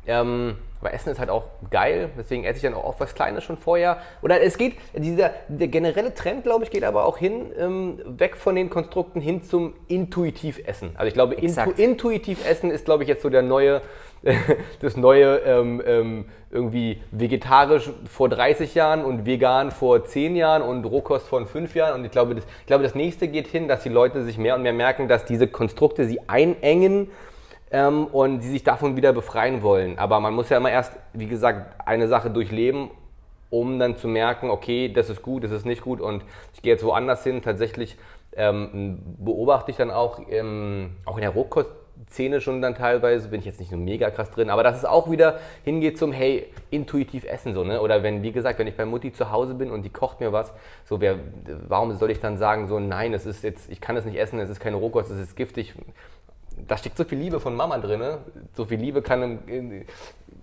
Ähm, 0.07 0.55
aber 0.81 0.93
Essen 0.93 1.11
ist 1.11 1.19
halt 1.19 1.29
auch 1.29 1.43
geil, 1.69 2.09
deswegen 2.17 2.43
esse 2.43 2.57
ich 2.57 2.63
dann 2.63 2.73
auch 2.73 2.83
oft 2.83 2.99
was 2.99 3.13
Kleines 3.13 3.43
schon 3.43 3.57
vorher. 3.57 3.97
Oder 4.23 4.41
es 4.41 4.57
geht, 4.57 4.77
dieser 4.95 5.31
der 5.47 5.67
generelle 5.67 6.13
Trend, 6.15 6.43
glaube 6.43 6.63
ich, 6.63 6.71
geht 6.71 6.83
aber 6.83 7.05
auch 7.05 7.19
hin, 7.19 7.51
ähm, 7.57 7.99
weg 8.05 8.35
von 8.35 8.55
den 8.55 8.71
Konstrukten 8.71 9.21
hin 9.21 9.43
zum 9.43 9.75
Intuitiv-Essen. 9.87 10.95
Also 10.95 11.07
ich 11.07 11.13
glaube, 11.13 11.35
intu 11.35 11.45
Exakt. 11.45 11.79
Intuitiv-Essen 11.79 12.71
ist, 12.71 12.85
glaube 12.85 13.03
ich, 13.03 13.09
jetzt 13.09 13.21
so 13.21 13.29
der 13.29 13.43
neue, 13.43 13.83
das 14.81 14.97
neue 14.97 15.37
ähm, 15.45 15.83
ähm, 15.85 16.25
irgendwie 16.49 16.99
vegetarisch 17.11 17.91
vor 18.09 18.27
30 18.29 18.73
Jahren 18.73 19.05
und 19.05 19.27
vegan 19.27 19.69
vor 19.69 20.03
10 20.03 20.35
Jahren 20.35 20.63
und 20.63 20.83
Rohkost 20.83 21.27
vor 21.27 21.45
5 21.45 21.75
Jahren. 21.75 21.99
Und 21.99 22.05
ich 22.05 22.11
glaube, 22.11 22.33
das, 22.33 22.43
ich 22.61 22.65
glaube, 22.65 22.83
das 22.83 22.95
nächste 22.95 23.27
geht 23.27 23.45
hin, 23.45 23.67
dass 23.67 23.83
die 23.83 23.89
Leute 23.89 24.23
sich 24.23 24.39
mehr 24.39 24.55
und 24.55 24.63
mehr 24.63 24.73
merken, 24.73 25.07
dass 25.07 25.25
diese 25.25 25.47
Konstrukte 25.47 26.05
sie 26.05 26.19
einengen 26.27 27.11
ähm, 27.71 28.05
und 28.07 28.41
sie 28.41 28.49
sich 28.49 28.63
davon 28.63 28.95
wieder 28.95 29.13
befreien 29.13 29.63
wollen. 29.63 29.97
Aber 29.97 30.19
man 30.19 30.33
muss 30.33 30.49
ja 30.49 30.57
immer 30.57 30.71
erst, 30.71 30.93
wie 31.13 31.27
gesagt, 31.27 31.87
eine 31.87 32.07
Sache 32.07 32.29
durchleben, 32.29 32.89
um 33.49 33.79
dann 33.79 33.97
zu 33.97 34.07
merken, 34.07 34.49
okay, 34.49 34.89
das 34.89 35.09
ist 35.09 35.21
gut, 35.21 35.43
das 35.43 35.51
ist 35.51 35.65
nicht 35.65 35.81
gut 35.81 35.99
und 36.01 36.23
ich 36.53 36.61
gehe 36.61 36.73
jetzt 36.73 36.83
woanders 36.83 37.23
hin. 37.23 37.41
Tatsächlich 37.41 37.97
ähm, 38.35 38.99
beobachte 39.19 39.71
ich 39.71 39.77
dann 39.77 39.91
auch, 39.91 40.19
ähm, 40.29 40.91
auch 41.05 41.17
in 41.17 41.21
der 41.21 41.31
Rohkostszene 41.31 42.39
schon 42.39 42.61
dann 42.61 42.75
teilweise, 42.75 43.27
bin 43.27 43.39
ich 43.39 43.45
jetzt 43.45 43.59
nicht 43.59 43.71
so 43.71 43.77
mega 43.77 44.09
krass 44.09 44.31
drin, 44.31 44.49
aber 44.49 44.63
dass 44.63 44.77
es 44.77 44.85
auch 44.85 45.11
wieder 45.11 45.39
hingeht 45.63 45.97
zum, 45.97 46.13
hey, 46.13 46.47
intuitiv 46.69 47.25
essen 47.25 47.53
so, 47.53 47.65
ne? 47.65 47.81
Oder 47.81 48.03
wenn, 48.03 48.23
wie 48.23 48.31
gesagt, 48.31 48.59
wenn 48.59 48.67
ich 48.67 48.77
bei 48.77 48.85
Mutti 48.85 49.11
zu 49.11 49.31
Hause 49.31 49.53
bin 49.53 49.69
und 49.69 49.83
die 49.83 49.89
kocht 49.89 50.21
mir 50.21 50.31
was, 50.31 50.53
so, 50.85 51.01
wer, 51.01 51.17
warum 51.67 51.93
soll 51.97 52.11
ich 52.11 52.21
dann 52.21 52.37
sagen, 52.37 52.67
so, 52.67 52.79
nein, 52.79 53.13
es 53.13 53.25
ist 53.25 53.43
jetzt, 53.43 53.69
ich 53.69 53.81
kann 53.81 53.97
es 53.97 54.05
nicht 54.05 54.17
essen, 54.17 54.39
es 54.39 54.49
ist 54.49 54.61
keine 54.61 54.77
Rohkost, 54.77 55.11
es 55.11 55.19
ist 55.19 55.35
giftig. 55.35 55.73
Da 56.67 56.77
steckt 56.77 56.97
so 56.97 57.03
viel 57.03 57.17
Liebe 57.17 57.39
von 57.39 57.55
Mama 57.55 57.77
drin, 57.77 57.99
ne? 57.99 58.19
So 58.53 58.65
viel 58.65 58.79
Liebe 58.79 59.01
kann 59.01 59.39
im, 59.47 59.85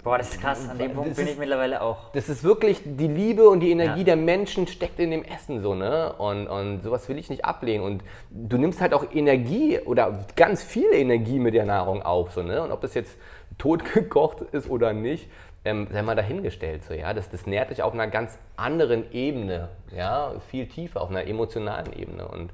Boah, 0.02 0.16
das 0.18 0.30
ist 0.30 0.40
krass. 0.40 0.68
An 0.68 0.78
dem 0.78 0.94
Punkt 0.94 1.16
bin 1.16 1.26
ist, 1.26 1.32
ich 1.32 1.38
mittlerweile 1.38 1.82
auch. 1.82 2.12
Das 2.12 2.28
ist 2.28 2.44
wirklich 2.44 2.80
die 2.84 3.08
Liebe 3.08 3.48
und 3.48 3.60
die 3.60 3.70
Energie 3.70 4.00
Ja. 4.00 4.04
der 4.04 4.16
Menschen 4.16 4.66
steckt 4.66 5.00
in 5.00 5.10
dem 5.10 5.24
Essen 5.24 5.60
so, 5.60 5.74
ne? 5.74 6.12
Und, 6.18 6.46
und 6.46 6.82
sowas 6.82 7.08
will 7.08 7.18
ich 7.18 7.28
nicht 7.30 7.44
ablehnen. 7.44 7.84
Und 7.84 8.02
du 8.30 8.56
nimmst 8.58 8.80
halt 8.80 8.94
auch 8.94 9.04
Energie 9.12 9.80
oder 9.80 10.24
ganz 10.36 10.62
viel 10.62 10.92
Energie 10.92 11.38
mit 11.38 11.54
der 11.54 11.64
Nahrung 11.66 12.02
auf, 12.02 12.32
so, 12.32 12.42
ne? 12.42 12.62
Und 12.62 12.70
ob 12.72 12.80
das 12.80 12.94
jetzt 12.94 13.16
tot 13.58 13.84
gekocht 13.92 14.40
ist 14.52 14.70
oder 14.70 14.92
nicht, 14.92 15.28
ähm, 15.64 15.88
sei 15.90 16.02
mal 16.02 16.14
dahingestellt, 16.14 16.84
so, 16.84 16.94
ja? 16.94 17.12
Das, 17.12 17.28
das 17.28 17.46
nährt 17.46 17.70
dich 17.70 17.82
auf 17.82 17.92
einer 17.92 18.06
ganz 18.06 18.38
anderen 18.56 19.10
Ebene, 19.12 19.68
ja? 19.94 20.32
Viel 20.50 20.68
tiefer, 20.68 21.02
auf 21.02 21.10
einer 21.10 21.26
emotionalen 21.26 21.92
Ebene. 21.92 22.28
Und 22.28 22.50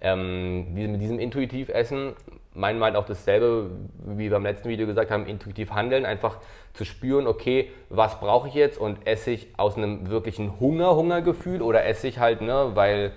ähm, 0.00 0.74
mit 0.74 1.00
diesem 1.00 1.18
Intuitivessen 1.18 2.14
meinen 2.58 2.78
wir 2.78 2.86
halt 2.86 2.96
auch 2.96 3.06
dasselbe, 3.06 3.70
wie 4.04 4.24
wir 4.24 4.30
beim 4.30 4.42
letzten 4.42 4.68
Video 4.68 4.86
gesagt 4.86 5.10
haben, 5.10 5.26
intuitiv 5.26 5.70
handeln, 5.70 6.04
einfach 6.04 6.38
zu 6.74 6.84
spüren, 6.84 7.26
okay, 7.26 7.70
was 7.88 8.18
brauche 8.20 8.48
ich 8.48 8.54
jetzt? 8.54 8.78
Und 8.78 9.06
esse 9.06 9.30
ich 9.30 9.48
aus 9.56 9.76
einem 9.76 10.10
wirklichen 10.10 10.58
Hunger, 10.60 10.94
Hungergefühl 10.96 11.62
oder 11.62 11.84
esse 11.84 12.08
ich 12.08 12.18
halt, 12.18 12.40
ne, 12.40 12.72
weil 12.74 13.12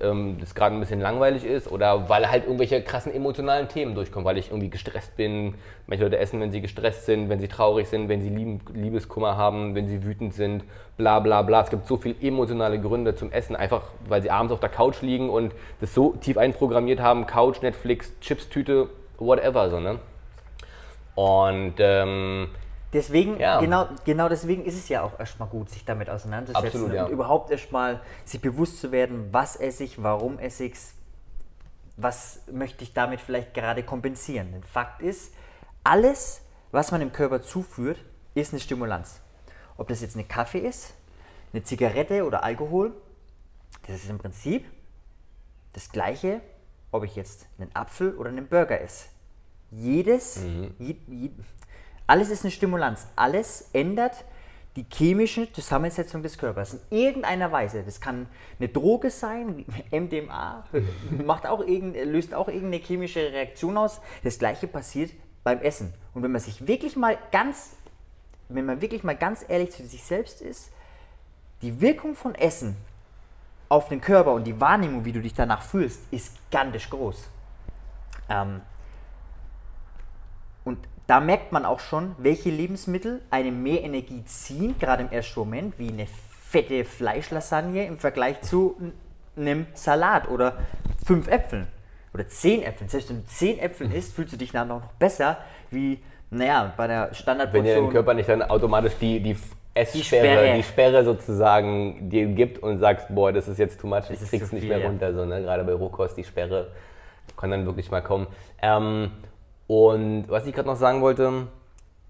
ähm, 0.00 0.38
das 0.40 0.54
gerade 0.54 0.74
ein 0.74 0.80
bisschen 0.80 1.00
langweilig 1.00 1.44
ist 1.44 1.70
oder 1.70 2.08
weil 2.08 2.30
halt 2.30 2.44
irgendwelche 2.44 2.82
krassen 2.82 3.14
emotionalen 3.14 3.68
Themen 3.68 3.94
durchkommen, 3.94 4.24
weil 4.24 4.38
ich 4.38 4.48
irgendwie 4.48 4.70
gestresst 4.70 5.16
bin. 5.16 5.54
Manche 5.86 6.04
Leute 6.04 6.18
essen, 6.18 6.40
wenn 6.40 6.50
sie 6.50 6.60
gestresst 6.60 7.06
sind, 7.06 7.28
wenn 7.28 7.40
sie 7.40 7.48
traurig 7.48 7.88
sind, 7.88 8.08
wenn 8.08 8.22
sie 8.22 8.28
Lieben, 8.28 8.60
Liebeskummer 8.72 9.36
haben, 9.36 9.74
wenn 9.74 9.88
sie 9.88 10.04
wütend 10.04 10.34
sind, 10.34 10.64
bla 10.96 11.20
bla 11.20 11.42
bla. 11.42 11.62
Es 11.62 11.70
gibt 11.70 11.86
so 11.86 11.96
viele 11.96 12.16
emotionale 12.20 12.80
Gründe 12.80 13.14
zum 13.14 13.30
Essen, 13.32 13.56
einfach 13.56 13.82
weil 14.08 14.22
sie 14.22 14.30
abends 14.30 14.52
auf 14.52 14.60
der 14.60 14.70
Couch 14.70 15.00
liegen 15.02 15.30
und 15.30 15.54
das 15.80 15.94
so 15.94 16.12
tief 16.12 16.38
einprogrammiert 16.38 17.00
haben, 17.00 17.26
Couch, 17.26 17.62
Netflix, 17.62 18.12
Chipstüte, 18.20 18.88
whatever, 19.18 19.70
so, 19.70 19.80
ne? 19.80 19.98
Und 21.14 21.74
ähm, 21.78 22.48
Deswegen, 22.94 23.38
Ja. 23.38 23.60
genau, 23.60 23.88
genau 24.04 24.28
deswegen 24.28 24.64
ist 24.64 24.76
es 24.76 24.88
ja 24.88 25.02
auch 25.02 25.18
erstmal 25.18 25.48
gut, 25.48 25.68
sich 25.68 25.84
damit 25.84 26.08
auseinanderzusetzen 26.08 26.66
Absolut, 26.66 26.94
ja. 26.94 27.04
und 27.04 27.10
überhaupt 27.10 27.50
erstmal 27.50 28.00
sich 28.24 28.40
bewusst 28.40 28.80
zu 28.80 28.92
werden, 28.92 29.28
was 29.32 29.56
esse 29.56 29.84
ich, 29.84 30.02
warum 30.02 30.38
esse 30.38 30.64
ich 30.64 30.74
was 31.96 32.40
möchte 32.50 32.82
ich 32.82 32.92
damit 32.92 33.20
vielleicht 33.20 33.54
gerade 33.54 33.82
kompensieren. 33.82 34.52
Denn 34.52 34.62
Fakt 34.62 35.00
ist, 35.00 35.32
alles, 35.84 36.40
was 36.72 36.90
man 36.90 37.00
dem 37.00 37.12
Körper 37.12 37.42
zuführt, 37.42 37.98
ist 38.34 38.52
eine 38.52 38.60
Stimulanz. 38.60 39.20
Ob 39.76 39.88
das 39.88 40.00
jetzt 40.00 40.16
eine 40.16 40.24
Kaffee 40.24 40.58
ist, 40.58 40.94
eine 41.52 41.62
Zigarette 41.62 42.24
oder 42.24 42.42
Alkohol, 42.42 42.92
das 43.86 43.96
ist 43.96 44.10
im 44.10 44.18
Prinzip 44.18 44.64
das 45.72 45.90
gleiche, 45.90 46.40
ob 46.90 47.04
ich 47.04 47.16
jetzt 47.16 47.46
einen 47.58 47.74
Apfel 47.74 48.14
oder 48.16 48.30
einen 48.30 48.48
Burger 48.48 48.80
esse. 48.80 49.06
Jedes, 49.70 50.40
je, 50.78 50.96
je, 51.08 51.30
alles 52.06 52.30
ist 52.30 52.44
eine 52.44 52.50
Stimulanz. 52.50 53.06
Alles 53.16 53.70
ändert 53.72 54.24
die 54.76 54.86
chemische 54.92 55.52
Zusammensetzung 55.52 56.22
des 56.22 56.36
Körpers 56.36 56.74
in 56.74 56.80
irgendeiner 56.98 57.52
Weise. 57.52 57.84
Das 57.84 58.00
kann 58.00 58.26
eine 58.58 58.68
Droge 58.68 59.10
sein, 59.10 59.64
MDMA 59.90 60.64
macht 61.24 61.46
auch 61.46 61.64
löst 61.64 62.34
auch 62.34 62.48
irgendeine 62.48 62.82
chemische 62.82 63.20
Reaktion 63.20 63.76
aus. 63.76 64.00
Das 64.24 64.38
gleiche 64.38 64.66
passiert 64.66 65.12
beim 65.44 65.60
Essen. 65.60 65.94
Und 66.12 66.22
wenn 66.22 66.32
man 66.32 66.40
sich 66.40 66.66
wirklich 66.66 66.96
mal 66.96 67.16
ganz, 67.30 67.76
wenn 68.48 68.66
man 68.66 68.80
wirklich 68.80 69.04
mal 69.04 69.16
ganz 69.16 69.44
ehrlich 69.46 69.70
zu 69.70 69.86
sich 69.86 70.02
selbst 70.02 70.42
ist, 70.42 70.70
die 71.62 71.80
Wirkung 71.80 72.14
von 72.14 72.34
Essen 72.34 72.76
auf 73.68 73.88
den 73.88 74.00
Körper 74.00 74.32
und 74.32 74.44
die 74.44 74.60
Wahrnehmung, 74.60 75.04
wie 75.04 75.12
du 75.12 75.20
dich 75.20 75.34
danach 75.34 75.62
fühlst, 75.62 76.00
ist 76.10 76.36
gigantisch 76.50 76.90
groß. 76.90 77.28
Ähm, 78.28 78.60
und 80.64 80.78
da 81.06 81.20
merkt 81.20 81.52
man 81.52 81.64
auch 81.64 81.80
schon, 81.80 82.14
welche 82.18 82.50
Lebensmittel 82.50 83.20
einem 83.30 83.62
mehr 83.62 83.82
Energie 83.82 84.24
ziehen, 84.24 84.76
gerade 84.78 85.02
im 85.04 85.12
ersten 85.12 85.40
Moment, 85.40 85.78
wie 85.78 85.88
eine 85.88 86.06
fette 86.06 86.84
Fleischlasagne 86.84 87.86
im 87.86 87.98
Vergleich 87.98 88.40
zu 88.40 88.76
einem 89.36 89.66
Salat 89.74 90.28
oder 90.28 90.58
fünf 91.04 91.28
Äpfeln 91.28 91.66
oder 92.14 92.28
zehn 92.28 92.62
Äpfeln. 92.62 92.88
Selbst 92.88 93.10
wenn 93.10 93.18
du 93.18 93.26
zehn 93.26 93.58
Äpfeln 93.58 93.92
isst, 93.92 94.14
fühlst 94.14 94.32
du 94.32 94.36
dich 94.36 94.52
dann 94.52 94.68
noch 94.68 94.82
besser 94.98 95.38
wie, 95.70 95.98
naja, 96.30 96.72
bei 96.76 96.86
der 96.86 97.02
wenn 97.02 97.08
dir 97.10 97.14
Standardportion. 97.16 97.84
dein 97.84 97.92
Körper 97.92 98.14
nicht 98.14 98.28
dann 98.28 98.42
automatisch 98.42 98.94
die, 99.00 99.20
die 99.20 99.36
Esssperre, 99.74 100.04
Sperre. 100.04 100.56
die 100.56 100.62
Sperre 100.62 101.04
sozusagen 101.04 102.08
dir 102.08 102.26
gibt 102.26 102.60
und 102.60 102.78
sagst, 102.78 103.08
boah, 103.10 103.32
das 103.32 103.48
ist 103.48 103.58
jetzt 103.58 103.80
too 103.80 103.88
much, 103.88 104.08
ich 104.08 104.20
krieg's 104.20 104.52
nicht 104.52 104.68
mehr 104.68 104.78
ja. 104.78 104.86
runter, 104.86 105.12
so, 105.12 105.24
ne? 105.24 105.42
gerade 105.42 105.64
bei 105.64 105.72
Rohkost, 105.72 106.16
die 106.16 106.24
Sperre 106.24 106.68
kann 107.36 107.50
dann 107.50 107.66
wirklich 107.66 107.90
mal 107.90 108.00
kommen. 108.00 108.28
Ähm, 108.62 109.10
und 109.66 110.26
was 110.28 110.46
ich 110.46 110.54
gerade 110.54 110.68
noch 110.68 110.76
sagen 110.76 111.00
wollte, 111.00 111.46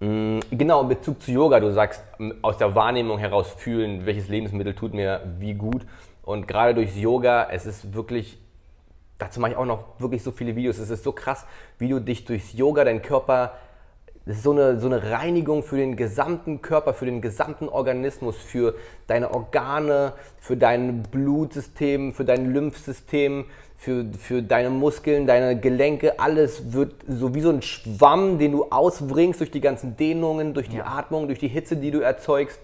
mh, 0.01 0.41
genau 0.51 0.83
in 0.83 0.89
Bezug 0.89 1.23
zu 1.23 1.31
Yoga, 1.31 1.61
du 1.61 1.73
sagst, 1.73 2.03
aus 2.43 2.57
der 2.59 2.75
Wahrnehmung 2.75 3.19
heraus 3.19 3.51
fühlen, 3.51 4.07
welches 4.07 4.29
Lebensmittel 4.29 4.75
tut 4.75 4.95
mir 4.95 5.21
wie 5.39 5.55
gut 5.55 5.87
und 6.23 6.49
gerade 6.49 6.75
durchs 6.75 6.97
Yoga, 6.97 7.49
es 7.51 7.67
ist 7.67 7.95
wirklich 7.95 8.39
dazu 9.19 9.41
mache 9.41 9.53
ich 9.53 9.57
auch 9.57 9.65
noch 9.65 9.99
wirklich 9.99 10.23
so 10.23 10.33
viele 10.33 10.57
Videos. 10.57 10.79
Es 10.79 10.91
ist 10.91 11.05
so 11.05 11.13
krass, 11.13 11.47
wie 11.79 11.89
du 11.89 12.01
dich 12.01 12.25
durchs 12.25 12.53
Yoga, 12.53 12.85
dein 12.85 13.03
Körper, 13.03 13.53
das 14.27 14.37
ist 14.37 14.43
so 14.43 14.53
eine, 14.53 14.81
so 14.81 14.87
eine 14.87 15.11
Reinigung 15.11 15.63
für 15.63 15.77
den 15.77 15.97
gesamten 15.97 16.63
Körper, 16.63 16.95
für 16.95 17.05
den 17.05 17.21
gesamten 17.21 17.69
Organismus, 17.69 18.37
für 18.37 18.75
deine 19.07 19.35
Organe, 19.35 20.15
für 20.39 20.57
dein 20.57 21.03
Blutsystem, 21.03 22.15
für 22.15 22.25
dein 22.25 22.53
Lymphsystem, 22.53 23.45
für, 23.77 24.07
für 24.19 24.43
deine 24.43 24.71
Muskeln, 24.71 25.27
deine 25.27 25.59
Gelenke. 25.59 26.19
Alles 26.19 26.73
wird 26.73 26.95
so 27.07 27.35
wie 27.35 27.41
so 27.41 27.51
ein 27.51 27.63
Schwamm, 27.63 28.39
den 28.39 28.53
du 28.53 28.65
ausbringst 28.71 29.41
durch 29.41 29.51
die 29.51 29.61
ganzen 29.61 29.97
Dehnungen, 29.97 30.55
durch 30.55 30.69
die 30.69 30.79
Ja. 30.79 30.87
Atmung, 30.87 31.27
durch 31.27 31.39
die 31.39 31.49
Hitze, 31.49 31.77
die 31.77 31.91
du 31.91 32.01
erzeugst 32.01 32.59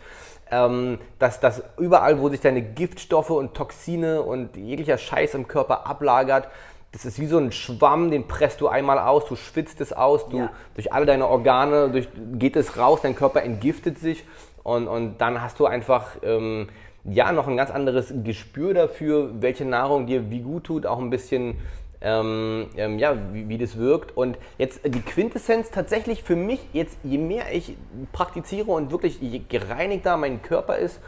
ähm, 0.51 0.99
dass, 1.19 1.41
dass 1.41 1.63
überall, 1.79 2.21
wo 2.21 2.29
sich 2.29 2.41
deine 2.41 2.63
Giftstoffe 2.63 3.31
und 3.31 3.55
Toxine 3.55 4.23
und 4.23 4.57
jeglicher 4.57 4.99
Scheiß 4.99 5.35
im 5.35 5.47
Körper 5.49 5.87
ablagert, 5.87 6.49
das 6.93 7.05
ist 7.05 7.21
wie 7.21 7.27
so 7.27 7.39
ein 7.39 7.53
Schwamm, 7.53 8.11
den 8.11 8.27
presst 8.27 8.61
du 8.61 8.67
einmal 8.67 8.99
aus, 8.99 9.25
du 9.27 9.37
schwitzt 9.37 9.81
es 9.81 9.93
aus, 9.93 10.29
du, 10.29 10.39
Ja. 10.39 10.51
durch 10.75 10.93
alle 10.93 11.07
deine 11.07 11.29
Organe 11.29 11.89
durch, 11.91 12.09
geht 12.33 12.57
es 12.57 12.77
raus, 12.77 13.01
dein 13.03 13.15
Körper 13.15 13.43
entgiftet 13.45 13.99
sich 14.01 14.25
und, 14.65 14.89
und 14.89 15.19
dann 15.19 15.41
hast 15.41 15.61
du 15.61 15.67
einfach 15.67 16.17
ähm, 16.25 16.69
ja 17.05 17.33
noch 17.33 17.49
ein 17.49 17.57
ganz 17.57 17.71
anderes 17.71 18.13
Gespür 18.25 18.75
dafür, 18.75 19.31
welche 19.41 19.65
Nahrung 19.65 20.07
dir 20.07 20.31
wie 20.31 20.41
gut 20.41 20.65
tut, 20.65 20.87
auch 20.87 20.99
ein 20.99 21.11
bisschen 21.11 21.57
ähm, 22.01 22.69
ähm, 22.77 22.99
ja, 22.99 23.17
wie, 23.33 23.49
wie 23.49 23.59
das 23.59 23.77
wirkt. 23.77 24.17
Und 24.17 24.39
jetzt 24.59 24.81
die 24.85 25.03
Quintessenz 25.03 25.71
tatsächlich 25.71 26.23
für 26.23 26.37
mich, 26.37 26.61
jetzt 26.73 26.99
je 27.03 27.19
mehr 27.19 27.53
ich 27.53 27.77
praktiziere 28.13 28.71
und 28.71 28.91
wirklich 28.91 29.21
je 29.21 29.43
gereinigter 29.49 30.17
mein 30.17 30.43
Körper 30.43 30.77
ist, 30.77 31.01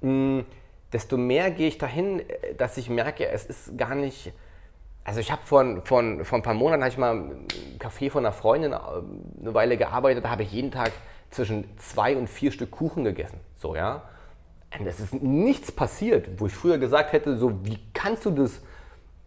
mh, 0.00 0.44
desto 0.92 1.16
mehr 1.16 1.50
gehe 1.50 1.68
ich 1.68 1.78
dahin, 1.78 2.20
äh, 2.20 2.54
dass 2.56 2.76
ich 2.76 2.90
merke, 2.90 3.28
es 3.28 3.46
ist 3.46 3.78
gar 3.78 3.94
nicht. 3.94 4.32
Also 5.04 5.18
ich 5.18 5.32
habe 5.32 5.42
vor, 5.44 5.64
vor, 5.84 6.02
vor 6.22 6.38
ein 6.38 6.42
paar 6.42 6.54
Monaten 6.54 6.82
hatte 6.82 6.92
ich 6.92 6.98
mal 6.98 7.16
im 7.16 7.46
Café 7.78 8.10
von 8.10 8.24
einer 8.24 8.32
Freundin 8.32 8.72
äh, 8.72 8.76
eine 8.76 9.54
Weile 9.54 9.76
gearbeitet, 9.76 10.24
da 10.24 10.30
habe 10.30 10.42
ich 10.42 10.52
jeden 10.52 10.70
Tag 10.70 10.92
zwischen 11.30 11.64
zwei 11.78 12.16
und 12.16 12.28
vier 12.28 12.52
Stück 12.52 12.70
Kuchen 12.70 13.04
gegessen. 13.04 13.40
So, 13.56 13.74
ja. 13.74 14.02
Es 14.86 15.00
ist 15.00 15.22
nichts 15.22 15.70
passiert, 15.70 16.28
wo 16.38 16.46
ich 16.46 16.54
früher 16.54 16.78
gesagt 16.78 17.12
hätte, 17.12 17.36
so, 17.36 17.64
wie 17.64 17.78
kannst 17.92 18.24
du 18.24 18.30
das 18.30 18.60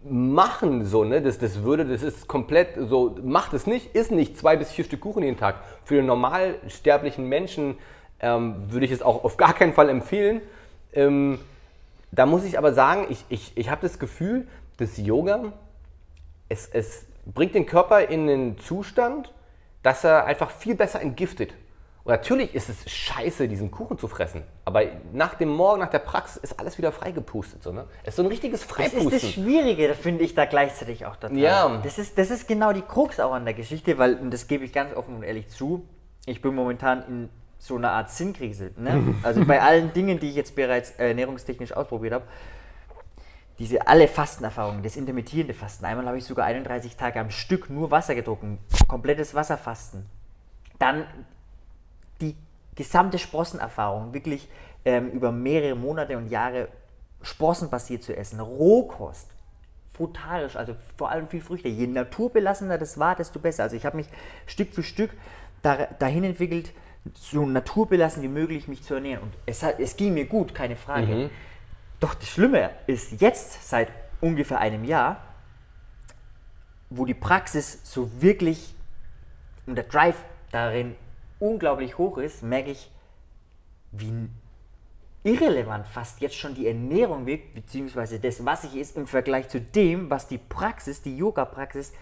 machen, 0.03 0.85
so, 0.85 1.03
ne? 1.03 1.21
Das, 1.21 1.37
das 1.39 1.63
würde, 1.63 1.85
das 1.85 2.03
ist 2.03 2.27
komplett 2.27 2.69
so, 2.77 3.15
macht 3.23 3.53
es 3.53 3.65
nicht, 3.67 3.95
ist 3.95 4.11
nicht 4.11 4.37
zwei 4.37 4.55
bis 4.55 4.71
vier 4.71 4.85
Stück 4.85 5.01
Kuchen 5.01 5.23
jeden 5.23 5.37
Tag. 5.37 5.63
Für 5.83 5.95
den 5.95 6.05
normalsterblichen 6.05 7.27
Menschen 7.27 7.77
ähm, 8.19 8.55
würde 8.69 8.85
ich 8.85 8.91
es 8.91 9.01
auch 9.01 9.23
auf 9.23 9.37
gar 9.37 9.53
keinen 9.53 9.73
Fall 9.73 9.89
empfehlen. 9.89 10.41
Ähm, 10.93 11.39
da 12.11 12.25
muss 12.25 12.43
ich 12.43 12.57
aber 12.57 12.73
sagen, 12.73 13.07
ich, 13.09 13.25
ich, 13.29 13.51
ich 13.55 13.69
habe 13.69 13.81
das 13.81 13.99
Gefühl, 13.99 14.47
dass 14.77 14.97
Yoga, 14.97 15.53
es, 16.49 16.67
es 16.67 17.05
bringt 17.25 17.55
den 17.55 17.65
Körper 17.65 18.07
in 18.07 18.29
einen 18.29 18.59
Zustand, 18.59 19.33
dass 19.83 20.03
er 20.03 20.25
einfach 20.25 20.51
viel 20.51 20.75
besser 20.75 21.01
entgiftet. 21.01 21.53
Und 22.05 22.11
natürlich 22.11 22.53
ist 22.53 22.69
es 22.69 22.87
scheiße, 22.89 23.47
diesen 23.47 23.71
Kuchen 23.71 23.97
zu 23.97 24.07
fressen. 24.07 24.43
Aber 24.63 24.83
nach 25.11 25.33
dem 25.33 25.49
Morgen, 25.49 25.79
nach 25.79 25.89
der 25.89 25.99
Praxis, 25.99 26.37
ist 26.37 26.59
alles 26.59 26.77
wieder 26.77 26.91
freigepustet. 26.91 27.63
So, 27.63 27.71
ne? 27.71 27.85
Es 28.03 28.09
ist 28.09 28.17
so 28.17 28.21
ein 28.21 28.27
richtiges 28.27 28.61
Das 28.61 28.69
Freipusten. 28.69 29.11
ist 29.11 29.23
das 29.23 29.31
Schwierige, 29.31 29.91
finde 29.95 30.23
ich 30.23 30.35
da 30.35 30.45
gleichzeitig 30.45 31.07
auch 31.07 31.15
total. 31.15 31.35
Ja. 31.35 31.81
Das 31.83 31.97
ist, 31.97 32.15
das 32.19 32.29
ist 32.29 32.47
genau 32.47 32.73
die 32.73 32.83
Krux 32.83 33.19
auch 33.19 33.33
an 33.33 33.43
der 33.43 33.55
Geschichte, 33.55 33.97
weil, 33.97 34.15
und 34.19 34.29
das 34.31 34.45
gebe 34.45 34.63
ich 34.63 34.71
ganz 34.71 34.95
offen 34.95 35.15
und 35.15 35.23
ehrlich 35.23 35.49
zu, 35.49 35.83
ich 36.27 36.43
bin 36.43 36.53
momentan 36.53 37.03
in 37.07 37.29
so 37.57 37.75
einer 37.75 37.91
Art 37.91 38.11
Sinnkrise. 38.11 38.69
Ne? 38.77 39.15
Also 39.23 39.43
bei 39.43 39.63
allen 39.63 39.91
Dingen, 39.93 40.19
die 40.19 40.29
ich 40.29 40.35
jetzt 40.35 40.55
bereits 40.55 40.91
äh, 40.91 41.07
ernährungstechnisch 41.07 41.71
ausprobiert 41.73 42.13
habe, 42.13 42.25
diese 43.57 43.87
alle 43.87 44.07
Fastenerfahrungen, 44.07 44.83
das 44.83 44.95
intermittierende 44.95 45.55
Fasten. 45.55 45.85
Einmal 45.85 46.05
habe 46.05 46.19
ich 46.19 46.25
sogar 46.25 46.45
31 46.45 46.97
Tage 46.97 47.19
am 47.19 47.31
Stück 47.31 47.71
nur 47.71 47.89
Wasser 47.89 48.13
getrunken, 48.13 48.59
komplettes 48.87 49.33
Wasserfasten. 49.33 50.05
Dann 50.77 51.05
gesamte 52.75 53.19
Sprossenerfahrung, 53.19 54.13
wirklich 54.13 54.47
ähm, 54.83 55.09
über 55.11 55.31
mehrere 55.31 55.75
Monate 55.75 56.17
und 56.17 56.29
Jahre 56.29 56.67
sprossenbasiert 57.21 58.03
zu 58.03 58.15
essen, 58.15 58.39
Rohkost, 58.39 59.29
frutarisch, 59.93 60.55
also 60.55 60.75
vor 60.97 61.09
allem 61.09 61.27
viel 61.27 61.41
Früchte. 61.41 61.67
Je 61.67 61.87
naturbelassener 61.87 62.77
das 62.77 62.99
war, 62.99 63.15
desto 63.15 63.39
besser. 63.39 63.63
Also 63.63 63.75
ich 63.75 63.85
habe 63.85 63.97
mich 63.97 64.07
Stück 64.45 64.73
für 64.73 64.83
Stück 64.83 65.11
da, 65.61 65.87
dahin 65.99 66.23
entwickelt, 66.23 66.71
so 67.13 67.45
naturbelassen 67.45 68.21
wie 68.23 68.27
möglich 68.27 68.67
mich 68.67 68.83
zu 68.83 68.95
ernähren. 68.95 69.23
Und 69.23 69.33
es, 69.45 69.63
hat, 69.63 69.79
es 69.79 69.95
ging 69.95 70.13
mir 70.13 70.25
gut, 70.25 70.53
keine 70.53 70.75
Frage. 70.75 71.07
Mhm. 71.07 71.29
Doch 71.99 72.13
das 72.13 72.27
Schlimme 72.27 72.71
ist 72.87 73.21
jetzt, 73.21 73.67
seit 73.67 73.89
ungefähr 74.21 74.59
einem 74.59 74.83
Jahr, 74.83 75.23
wo 76.89 77.05
die 77.05 77.13
Praxis 77.13 77.79
so 77.83 78.09
wirklich 78.21 78.75
und 79.65 79.75
der 79.75 79.85
Drive 79.85 80.17
darin 80.51 80.95
unglaublich 81.39 81.97
hoch 81.97 82.17
ist, 82.17 82.43
merke 82.43 82.71
ich, 82.71 82.91
wie 83.91 84.29
irrelevant 85.23 85.87
fast 85.87 86.21
jetzt 86.21 86.35
schon 86.35 86.53
die 86.53 86.67
Ernährung 86.67 87.25
wirkt, 87.25 87.55
beziehungsweise 87.55 88.19
das, 88.19 88.45
was 88.45 88.63
ich 88.63 88.75
ist, 88.75 88.95
im 88.95 89.07
Vergleich 89.07 89.49
zu 89.49 89.59
dem, 89.59 90.09
was 90.09 90.27
die 90.27 90.37
Praxis, 90.37 91.01
die 91.01 91.17
Yoga-Praxis 91.17 91.93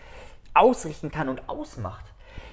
ausrichten 0.54 1.10
kann 1.10 1.30
und 1.30 1.48
ausmacht. 1.48 2.06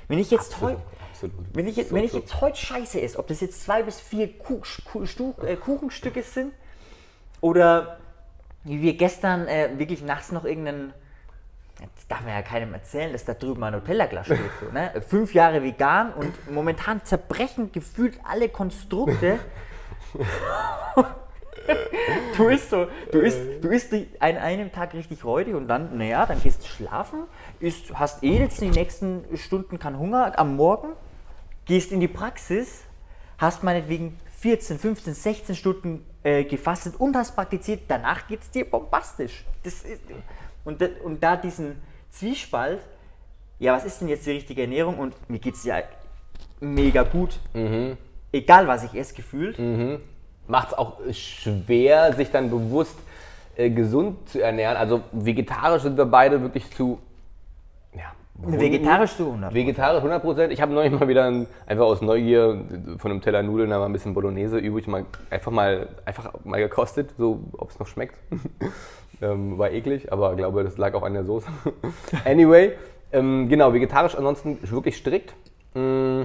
Wenn 0.08 0.18
ich 0.18 0.30
jetzt 0.30 0.54
Absolut, 0.54 0.76
heute 0.78 0.82
absolut. 1.10 1.34
wenn 1.54 1.66
ich, 1.68 1.76
jetzt, 1.76 1.90
So, 1.90 1.94
wenn 1.96 2.04
ich 2.04 2.12
so. 2.12 2.18
jetzt 2.18 2.40
heute 2.40 2.56
scheiße 2.56 3.00
esse, 3.00 3.18
ob 3.18 3.26
das 3.26 3.40
jetzt 3.40 3.62
zwei 3.62 3.82
bis 3.82 4.00
vier 4.00 4.24
äh, 4.24 5.56
Kuchenstücke 5.56 6.22
sind 6.22 6.52
oder 7.40 7.98
wie 8.64 8.82
wir 8.82 8.96
gestern 8.96 9.46
äh, 9.48 9.70
wirklich 9.78 10.02
nachts 10.02 10.32
noch 10.32 10.44
irgendeinen, 10.44 10.92
jetzt 11.80 12.10
darf 12.10 12.20
man 12.22 12.30
ja 12.30 12.42
keinem 12.42 12.74
erzählen, 12.74 13.12
dass 13.12 13.24
da 13.24 13.34
drüben 13.34 13.62
ein 13.64 13.72
Nutella-Glas 13.72 14.26
steht. 14.26 14.38
So, 14.60 14.72
ne? 14.72 14.92
Fünf 15.08 15.34
Jahre 15.34 15.62
vegan 15.62 16.12
und 16.12 16.50
momentan 16.50 17.04
zerbrechen 17.04 17.72
gefühlt 17.72 18.18
alle 18.24 18.48
Konstrukte. 18.48 19.38
Du 22.36 22.48
isst 22.48 22.70
so, 22.70 22.86
du 23.12 23.20
isst, 23.20 23.38
du 23.60 23.68
isst 23.68 23.92
an 24.18 24.36
einem 24.36 24.72
Tag 24.72 24.94
richtig 24.94 25.24
räudig 25.24 25.54
und 25.54 25.68
dann, 25.68 25.98
naja, 25.98 26.26
dann 26.26 26.40
gehst 26.42 26.62
du 26.62 26.66
schlafen, 26.66 27.24
isst, 27.60 27.92
hast 27.94 28.24
eh 28.24 28.38
jetzt 28.38 28.60
die 28.60 28.70
nächsten 28.70 29.24
Stunden 29.36 29.78
keinen 29.78 29.98
Hunger 29.98 30.36
am 30.38 30.56
Morgen, 30.56 30.88
gehst 31.66 31.92
in 31.92 32.00
die 32.00 32.08
Praxis, 32.08 32.82
hast 33.38 33.62
meinetwegen 33.62 34.18
14, 34.40 34.78
15, 34.78 35.14
16 35.14 35.54
Stunden 35.54 36.04
äh, 36.22 36.44
gefastet 36.44 36.94
und 36.98 37.14
hast 37.14 37.36
praktiziert, 37.36 37.82
danach 37.88 38.26
geht 38.26 38.40
es 38.40 38.50
dir 38.50 38.68
bombastisch. 38.68 39.44
Das 39.62 39.84
ist, 39.84 40.00
und, 40.64 40.80
da, 40.80 40.86
und 41.04 41.22
da 41.22 41.36
diesen 41.36 41.80
Zwiespalt, 42.10 42.80
ja, 43.58 43.74
was 43.74 43.84
ist 43.84 44.00
denn 44.00 44.08
jetzt 44.08 44.26
die 44.26 44.32
richtige 44.32 44.62
Ernährung? 44.62 44.98
Und 44.98 45.14
mir 45.28 45.38
geht 45.38 45.54
es 45.54 45.64
ja 45.64 45.82
mega 46.60 47.02
gut. 47.02 47.38
Egal 48.32 48.66
was 48.66 48.84
ich 48.84 48.94
esse, 48.94 49.14
gefühlt. 49.14 49.58
macht 50.46 50.68
es 50.68 50.74
auch 50.74 50.98
schwer, 51.12 52.12
sich 52.14 52.30
dann 52.30 52.50
bewusst 52.50 52.96
äh, 53.56 53.70
gesund 53.70 54.28
zu 54.28 54.40
ernähren. 54.40 54.76
Also 54.76 55.02
vegetarisch 55.12 55.82
sind 55.82 55.96
wir 55.96 56.06
beide 56.06 56.40
wirklich 56.42 56.70
zu. 56.70 56.98
Vegetarisch 58.42 59.16
zu 59.16 59.26
100. 59.26 59.54
Vegetarisch 59.54 59.98
100 59.98 60.22
Prozent. 60.22 60.52
Ich 60.52 60.60
habe 60.60 60.72
neulich 60.72 60.92
mal 60.98 61.08
wieder 61.08 61.24
ein, 61.24 61.46
einfach 61.66 61.84
aus 61.84 62.00
Neugier 62.00 62.64
von 62.98 63.10
einem 63.10 63.20
Teller 63.20 63.42
Nudeln 63.42 63.70
da 63.70 63.78
mal 63.78 63.86
ein 63.86 63.92
bisschen 63.92 64.14
Bolognese 64.14 64.58
übrig 64.58 64.86
mal 64.86 65.04
einfach 65.28 65.50
mal 65.50 65.88
einfach 66.04 66.32
mal 66.44 66.58
gekostet, 66.58 67.10
so 67.18 67.40
ob 67.58 67.70
es 67.70 67.78
noch 67.78 67.86
schmeckt. 67.86 68.14
ähm, 69.22 69.58
war 69.58 69.70
eklig, 69.70 70.12
aber 70.12 70.36
glaube 70.36 70.64
das 70.64 70.78
lag 70.78 70.94
auch 70.94 71.02
an 71.02 71.14
der 71.14 71.24
Soße. 71.24 71.48
anyway, 72.24 72.72
ähm, 73.12 73.48
genau 73.48 73.72
vegetarisch 73.72 74.14
ansonsten 74.14 74.58
wirklich 74.62 74.96
strikt. 74.96 75.34
Mm. 75.74 76.22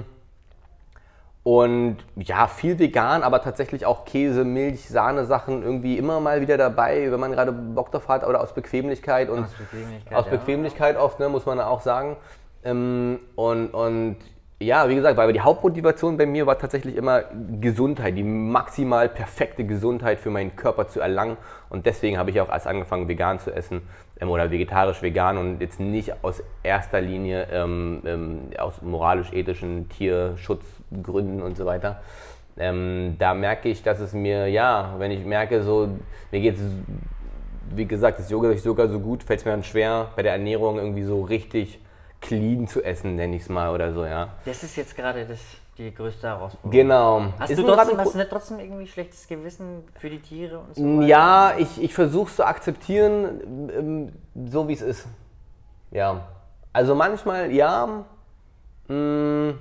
Und 1.46 1.98
ja, 2.16 2.48
viel 2.48 2.80
vegan, 2.80 3.22
aber 3.22 3.40
tatsächlich 3.40 3.86
auch 3.86 4.04
Käse, 4.04 4.44
Milch, 4.44 4.88
Sahne-Sachen 4.88 5.62
irgendwie 5.62 5.96
immer 5.96 6.18
mal 6.18 6.40
wieder 6.40 6.56
dabei, 6.56 7.12
wenn 7.12 7.20
man 7.20 7.30
gerade 7.30 7.52
Bock 7.52 7.92
drauf 7.92 8.08
hat 8.08 8.26
oder 8.26 8.40
aus 8.40 8.52
Bequemlichkeit 8.52 9.30
und 9.30 9.44
Aus 9.44 9.52
Bequemlichkeit, 9.52 10.18
aus 10.18 10.24
ja. 10.24 10.30
Bequemlichkeit 10.32 10.96
oft, 10.96 11.20
ne, 11.20 11.28
muss 11.28 11.46
man 11.46 11.60
auch 11.60 11.82
sagen. 11.82 12.16
Ähm, 12.64 13.20
und, 13.36 13.68
und 13.68 14.16
ja, 14.58 14.88
wie 14.88 14.94
gesagt, 14.94 15.18
weil 15.18 15.32
die 15.32 15.40
Hauptmotivation 15.40 16.16
bei 16.16 16.24
mir 16.24 16.46
war 16.46 16.58
tatsächlich 16.58 16.96
immer 16.96 17.24
Gesundheit, 17.60 18.16
die 18.16 18.22
maximal 18.22 19.08
perfekte 19.08 19.64
Gesundheit 19.64 20.18
für 20.18 20.30
meinen 20.30 20.56
Körper 20.56 20.88
zu 20.88 21.00
erlangen. 21.00 21.36
Und 21.68 21.84
deswegen 21.84 22.16
habe 22.16 22.30
ich 22.30 22.40
auch 22.40 22.48
erst 22.48 22.66
angefangen, 22.66 23.06
vegan 23.06 23.38
zu 23.38 23.52
essen 23.54 23.82
ähm, 24.18 24.30
oder 24.30 24.50
vegetarisch 24.50 25.02
vegan 25.02 25.36
und 25.36 25.60
jetzt 25.60 25.78
nicht 25.78 26.24
aus 26.24 26.42
erster 26.62 27.02
Linie 27.02 27.48
ähm, 27.52 28.02
ähm, 28.06 28.40
aus 28.58 28.80
moralisch-ethischen 28.80 29.90
Tierschutzgründen 29.90 31.42
und 31.42 31.58
so 31.58 31.66
weiter. 31.66 32.00
Ähm, 32.58 33.16
da 33.18 33.34
merke 33.34 33.68
ich, 33.68 33.82
dass 33.82 34.00
es 34.00 34.14
mir, 34.14 34.48
ja, 34.48 34.94
wenn 34.96 35.10
ich 35.10 35.22
merke, 35.26 35.62
so, 35.62 35.90
mir 36.30 36.40
geht 36.40 36.56
es 36.56 36.62
wie 37.74 37.84
gesagt, 37.84 38.18
das 38.18 38.30
Yoga 38.30 38.48
durch 38.48 38.62
sogar 38.62 38.88
so 38.88 39.00
gut, 39.00 39.22
fällt 39.22 39.40
es 39.40 39.44
mir 39.44 39.50
dann 39.50 39.64
schwer, 39.64 40.08
bei 40.16 40.22
der 40.22 40.32
Ernährung 40.32 40.78
irgendwie 40.78 41.02
so 41.02 41.22
richtig 41.22 41.80
clean 42.20 42.66
zu 42.66 42.82
essen, 42.82 43.16
nenne 43.16 43.36
ich 43.36 43.42
es 43.42 43.48
mal 43.48 43.72
oder 43.74 43.92
so, 43.92 44.04
ja. 44.04 44.28
Das 44.44 44.62
ist 44.62 44.76
jetzt 44.76 44.96
gerade 44.96 45.24
das, 45.24 45.38
die 45.78 45.94
größte 45.94 46.26
Herausforderung. 46.26 46.70
Genau. 46.70 47.26
Hast 47.38 47.50
Ist 47.50 47.58
du 47.58 47.62
trotzdem, 47.64 47.98
hast 47.98 48.14
du 48.14 48.18
nicht 48.18 48.30
trotzdem 48.30 48.58
irgendwie 48.58 48.86
schlechtes 48.86 49.26
Gewissen 49.26 49.84
für 49.98 50.10
die 50.10 50.20
Tiere 50.20 50.58
und 50.58 50.74
so? 50.74 51.02
Ja, 51.02 51.54
ich, 51.56 51.82
ich 51.82 51.94
versuche 51.94 52.28
es 52.28 52.36
zu 52.36 52.46
akzeptieren, 52.46 53.70
ähm, 53.76 54.12
so 54.48 54.68
wie 54.68 54.72
es 54.72 54.82
ist. 54.82 55.06
Ja. 55.90 56.26
Also 56.72 56.94
manchmal 56.94 57.52
ja, 57.52 58.04
mh, 58.88 59.54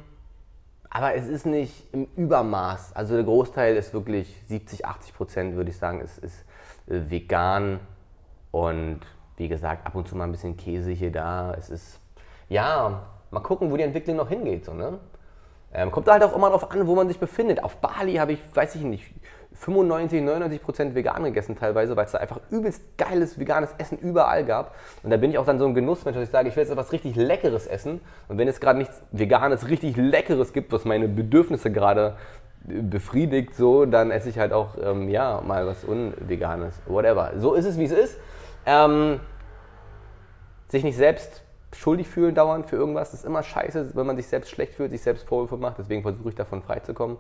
aber 0.96 1.14
es 1.16 1.28
ist 1.28 1.46
nicht 1.46 1.94
im 1.94 2.08
Übermaß. 2.16 2.96
Also 2.96 3.16
der 3.16 3.26
Großteil 3.26 3.76
ist 3.76 3.94
wirklich 3.94 4.34
70, 4.48 4.86
80 4.86 5.14
Prozent, 5.14 5.56
würde 5.58 5.70
ich 5.70 5.78
sagen, 5.78 6.00
ist, 6.00 6.18
ist 6.20 6.46
äh, 6.88 7.02
vegan 7.10 7.82
und 8.52 9.02
wie 9.36 9.50
gesagt, 9.50 9.86
ab 9.86 9.96
und 9.96 10.08
zu 10.08 10.16
mal 10.16 10.24
ein 10.24 10.32
bisschen 10.32 10.56
Käse 10.56 10.92
hier 10.92 11.12
da. 11.12 11.54
Es 11.54 11.70
ist, 11.70 12.00
ja, 12.50 13.02
mal 13.32 13.40
gucken, 13.42 13.72
wo 13.72 13.78
die 13.78 13.84
Entwicklung 13.84 14.18
noch 14.18 14.30
hingeht. 14.30 14.66
So, 14.66 14.74
ne? 14.74 15.00
Ähm, 15.74 15.92
kommt 15.92 16.08
halt 16.08 16.24
auch 16.24 16.36
immer 16.36 16.48
darauf 16.48 16.72
an, 16.72 16.88
wo 16.88 16.96
man 16.96 17.08
sich 17.08 17.20
befindet. 17.20 17.64
Auf 17.64 17.78
Bali 17.78 18.16
habe 18.16 18.34
ich, 18.34 18.40
weiß 18.54 18.76
ich 18.76 18.82
nicht, 18.82 19.14
95, 19.56 20.22
99 20.22 20.62
Prozent 20.62 20.96
vegan 20.96 21.24
gegessen 21.24 21.56
teilweise, 21.58 21.96
weil 21.96 22.06
es 22.06 22.12
da 22.12 22.20
einfach 22.20 22.40
übelst 22.50 22.98
geiles 22.98 23.40
veganes 23.40 23.74
Essen 23.78 23.98
überall 23.98 24.46
gab. 24.46 24.76
Und 25.04 25.10
da 25.10 25.18
bin 25.18 25.32
ich 25.32 25.38
auch 25.38 25.46
dann 25.46 25.60
so 25.60 25.66
ein 25.66 25.74
Genussmensch, 25.74 26.16
dass 26.16 26.26
ich 26.26 26.32
sage, 26.32 26.50
ich 26.50 26.56
will 26.56 26.64
jetzt 26.64 26.72
etwas 26.72 26.92
richtig 26.92 27.16
Leckeres 27.16 27.68
essen. 27.68 28.02
Und 28.28 28.38
wenn 28.38 28.48
es 28.48 28.60
gerade 28.60 28.78
nichts 28.78 29.02
Veganes, 29.12 29.68
richtig 29.70 29.98
Leckeres 29.98 30.54
gibt, 30.54 30.72
was 30.72 30.86
meine 30.86 31.08
Bedürfnisse 31.08 31.72
gerade 31.72 32.16
äh, 32.68 32.82
befriedigt, 32.82 33.56
so, 33.56 33.86
dann 33.86 34.12
esse 34.12 34.30
ich 34.30 34.40
halt 34.40 34.54
auch, 34.54 34.78
ähm, 34.82 35.10
ja, 35.10 35.42
mal 35.42 35.68
was 35.68 35.84
Unveganes, 35.84 36.80
whatever. 36.86 37.32
So 37.38 37.54
ist 37.54 37.66
es, 37.66 37.78
wie 37.78 37.86
es 37.86 37.92
ist. 37.92 38.18
Ähm, 38.66 39.20
sich 40.70 40.84
nicht 40.84 40.98
selbst 40.98 41.45
schuldig 41.78 42.08
fühlen 42.08 42.36
dauernd 42.36 42.68
für 42.68 42.76
irgendwas, 42.76 43.12
das 43.12 43.22
ist 43.22 43.26
immer 43.26 43.44
scheiße, 43.44 43.92
wenn 43.96 44.06
man 44.06 44.16
sich 44.18 44.28
selbst 44.28 44.50
schlecht 44.50 44.74
fühlt, 44.74 44.92
sich 44.92 45.02
selbst 45.02 45.28
Vorwürfe 45.28 45.58
macht. 45.58 45.78
Deswegen 45.78 46.02
versuche 46.02 46.30
ich 46.30 46.36
davon 46.36 46.62
freizukommen. 46.62 47.18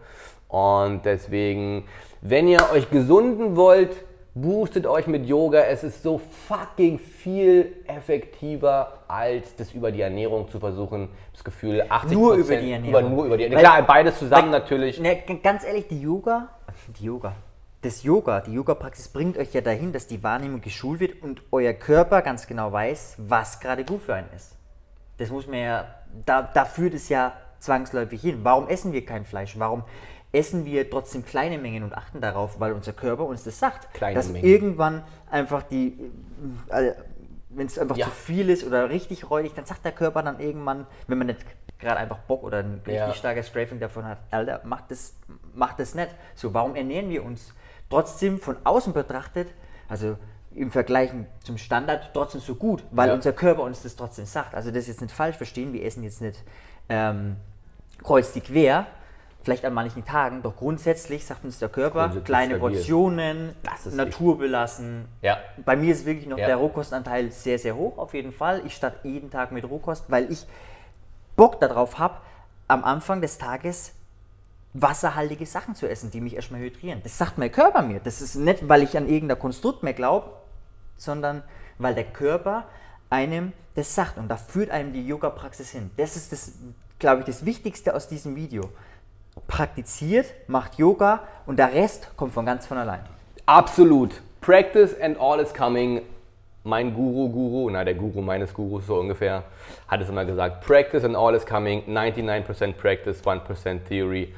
Und 0.48 1.06
deswegen, 1.06 1.86
wenn 2.22 2.48
ihr 2.48 2.62
euch 2.74 2.90
gesunden 2.90 3.56
wollt, 3.56 3.96
boostet 4.36 4.86
euch 4.86 5.08
mit 5.08 5.26
Yoga. 5.26 5.62
Es 5.62 5.84
ist 5.84 6.04
so 6.04 6.20
fucking 6.48 7.00
viel 7.00 7.74
effektiver, 7.88 9.00
als 9.08 9.56
das 9.56 9.74
über 9.74 9.92
die 9.92 10.02
Ernährung 10.02 10.50
zu 10.50 10.60
versuchen. 10.60 11.10
Das 11.34 11.44
Gefühl, 11.44 11.86
80 11.88 12.18
Nur 12.18 12.36
über 12.36 12.56
die 12.58 12.72
Ernährung. 12.72 12.90
Über, 12.90 13.02
nur 13.02 13.26
über 13.26 13.38
die 13.38 13.44
Ernährung. 13.46 13.64
Klar, 13.64 13.82
beides 13.84 14.20
zusammen 14.20 14.52
Weil- 14.52 14.60
natürlich. 14.60 15.00
Ne, 15.00 15.24
ganz 15.42 15.64
ehrlich, 15.64 15.88
die 15.88 16.02
Yoga, 16.02 16.50
die 17.00 17.06
Yoga, 17.06 17.34
das 17.86 18.04
Yoga, 18.04 18.42
die 18.42 18.54
Yoga-Praxis 18.54 19.08
bringt 19.10 19.38
euch 19.38 19.54
ja 19.54 19.62
dahin, 19.62 19.94
dass 19.94 20.08
die 20.08 20.24
Wahrnehmung 20.24 20.62
geschult 20.62 21.00
wird 21.00 21.22
und 21.22 21.42
euer 21.52 21.74
Körper 21.74 22.22
ganz 22.22 22.48
genau 22.48 22.72
weiß, 22.72 23.16
was 23.20 23.60
gerade 23.60 23.84
gut 23.86 24.02
für 24.02 24.16
einen 24.16 24.30
ist. 24.36 24.56
Das 25.18 25.30
muss 25.30 25.48
man 25.48 25.60
ja, 25.60 25.86
da, 26.26 26.42
da 26.42 26.66
führt 26.66 26.94
es 26.94 27.10
ja 27.10 27.34
zwangsläufig 27.60 28.20
hin. 28.22 28.40
Warum 28.44 28.68
essen 28.68 28.92
wir 28.92 29.06
kein 29.06 29.24
Fleisch? 29.26 29.58
Warum 29.60 29.84
essen 30.32 30.66
wir 30.66 30.90
trotzdem 30.90 31.24
kleine 31.24 31.58
Mengen 31.58 31.84
und 31.84 31.94
achten 31.96 32.20
darauf, 32.22 32.60
weil 32.60 32.74
unser 32.74 32.92
Körper 32.92 33.26
uns 33.26 33.44
das 33.44 33.58
sagt, 33.60 33.94
Kleine 33.94 34.16
dass 34.16 34.30
Mengen. 34.30 34.46
irgendwann 34.46 35.04
einfach 35.32 35.64
die, 35.64 35.98
äh, 36.70 36.92
wenn 37.50 37.68
es 37.68 37.80
einfach 37.80 37.96
Ja. 37.96 38.06
zu 38.08 38.12
viel 38.12 38.50
ist 38.50 38.66
oder 38.66 38.90
richtig 38.90 39.30
räudig, 39.30 39.54
dann 39.54 39.66
sagt 39.66 39.86
der 39.86 39.94
Körper 39.94 40.24
dann 40.24 40.40
irgendwann, 40.40 40.88
wenn 41.08 41.18
man 41.20 41.28
nicht 41.28 41.46
gerade 41.80 41.98
einfach 42.00 42.18
Bock 42.18 42.44
oder 42.44 42.58
ein 42.60 42.82
richtig 42.86 42.96
Ja. 42.96 43.14
starkes 43.14 43.48
Strafing 43.48 43.80
davon 43.80 44.06
hat, 44.06 44.18
Alter, 44.32 44.62
macht 44.66 44.92
das, 44.92 45.14
macht 45.54 45.80
das 45.80 45.96
nicht. 45.96 46.10
So, 46.34 46.54
warum 46.54 46.76
ernähren 46.76 47.10
wir 47.10 47.24
uns 47.24 47.54
trotzdem 47.90 48.40
von 48.40 48.58
außen 48.64 48.94
betrachtet, 48.94 49.48
also 49.88 50.18
im 50.54 50.72
Vergleich 50.72 51.12
zum 51.44 51.58
Standard 51.58 52.12
trotzdem 52.14 52.40
so 52.42 52.56
gut, 52.56 52.84
weil 52.92 53.10
Ja. 53.10 53.14
unser 53.14 53.34
Körper 53.34 53.64
uns 53.64 53.84
das 53.84 53.96
trotzdem 53.96 54.26
sagt. 54.26 54.56
Also 54.56 54.72
das 54.72 54.88
jetzt 54.88 55.02
nicht 55.02 55.14
falsch 55.14 55.36
verstehen, 55.38 55.74
wir 55.74 55.84
essen 55.84 56.04
jetzt 56.04 56.22
nicht 56.22 56.44
ähm, 56.88 57.36
kreuz 58.04 58.32
die 58.34 58.42
quer, 58.42 58.86
vielleicht 59.44 59.66
an 59.66 59.74
manchen 59.74 60.06
Tagen, 60.06 60.42
doch 60.44 60.56
grundsätzlich 60.56 61.26
sagt 61.26 61.44
uns 61.44 61.60
der 61.60 61.70
Körper, 61.70 62.10
kleine 62.24 62.56
stabil. 62.56 62.60
Portionen, 62.78 63.56
Das 63.64 63.86
ist 63.86 63.96
Natur 63.96 64.38
belassen. 64.38 65.08
Ja. 65.22 65.38
Bei 65.66 65.76
mir 65.76 65.92
ist 65.92 66.06
wirklich 66.06 66.28
noch 66.28 66.38
Ja. 66.38 66.46
der 66.48 66.56
Rohkostanteil 66.58 67.32
sehr, 67.32 67.58
sehr 67.60 67.76
hoch, 67.76 67.98
auf 67.98 68.14
jeden 68.14 68.32
Fall. 68.32 68.62
Ich 68.66 68.76
starte 68.76 69.08
jeden 69.08 69.30
Tag 69.32 69.52
mit 69.52 69.68
Rohkost, 69.70 70.06
weil 70.10 70.32
ich 70.32 70.46
Bock 71.36 71.60
darauf 71.60 72.00
habe, 72.00 72.18
am 72.68 72.84
Anfang 72.84 73.22
des 73.22 73.38
Tages 73.38 73.94
wasserhaltige 74.76 75.46
Sachen 75.46 75.74
zu 75.74 75.90
essen, 75.90 76.12
die 76.12 76.20
mich 76.20 76.36
erstmal 76.36 76.60
hydrieren. 76.60 77.02
Das 77.04 77.18
sagt 77.18 77.38
mein 77.38 77.52
Körper 77.52 77.82
mir. 77.82 78.02
Das 78.04 78.22
ist 78.22 78.36
nicht, 78.36 78.68
weil 78.68 78.84
ich 78.84 78.98
an 78.98 79.08
irgendein 79.08 79.40
Konstrukt 79.40 79.84
mehr 79.84 79.94
glaube, 79.94 80.32
sondern 80.98 81.44
weil 81.78 81.96
der 81.96 82.04
Körper 82.04 82.66
einem 83.10 83.54
das 83.76 83.94
sagt 83.94 84.18
und 84.18 84.30
da 84.30 84.38
führt 84.38 84.72
einem 84.72 84.94
die 84.94 85.06
Yoga-Praxis 85.06 85.72
hin. 85.72 85.92
Das 85.98 86.16
ist 86.16 86.32
das, 86.32 86.54
glaube 86.98 87.22
ich, 87.22 87.26
das 87.26 87.46
Wichtigste 87.46 87.94
aus 87.94 88.08
diesem 88.08 88.36
Video. 88.36 88.70
Praktiziert, 89.48 90.28
macht 90.48 90.76
Yoga 90.76 91.24
und 91.46 91.60
der 91.60 91.74
Rest 91.74 92.10
kommt 92.16 92.34
von 92.34 92.46
ganz 92.46 92.66
von 92.66 92.78
allein. 92.78 93.02
Absolut. 93.46 94.22
Practice 94.40 94.96
and 95.02 95.20
all 95.20 95.40
is 95.40 95.54
coming. 95.54 96.02
Mein 96.64 96.94
Guru, 96.94 97.30
Guru, 97.30 97.70
na 97.70 97.84
der 97.84 97.94
Guru 97.94 98.22
meines 98.22 98.52
Gurus 98.54 98.88
so 98.88 98.96
ungefähr, 98.96 99.44
hat 99.88 100.02
es 100.02 100.10
immer 100.10 100.26
gesagt, 100.26 100.66
Practice 100.66 101.04
and 101.04 101.16
all 101.16 101.36
is 101.36 101.46
coming, 101.46 101.84
99% 101.88 102.74
Practice, 102.74 103.22
1% 103.24 103.84
Theory. 103.88 104.34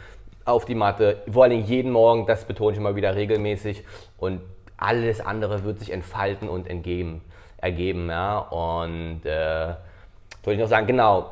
Auf 0.47 0.63
die 0.63 0.75
Matte, 0.75 1.23
vor 1.29 1.43
allem 1.43 1.59
jeden 1.65 1.91
Morgen, 1.91 2.25
das 2.25 2.45
betone 2.45 2.71
ich 2.71 2.77
immer 2.77 2.95
wieder 2.95 3.13
regelmäßig 3.15 3.83
und 4.17 4.39
alles 4.77 5.19
andere 5.19 5.65
wird 5.65 5.79
sich 5.79 5.91
entfalten 5.91 6.47
und 6.47 6.69
entgeben, 6.69 7.19
ergeben. 7.57 8.07
Ja? 8.07 8.39
Und 8.39 9.25
äh, 9.25 9.73
soll 10.45 10.53
ich 10.53 10.59
noch 10.61 10.69
sagen, 10.69 10.87
genau, 10.87 11.31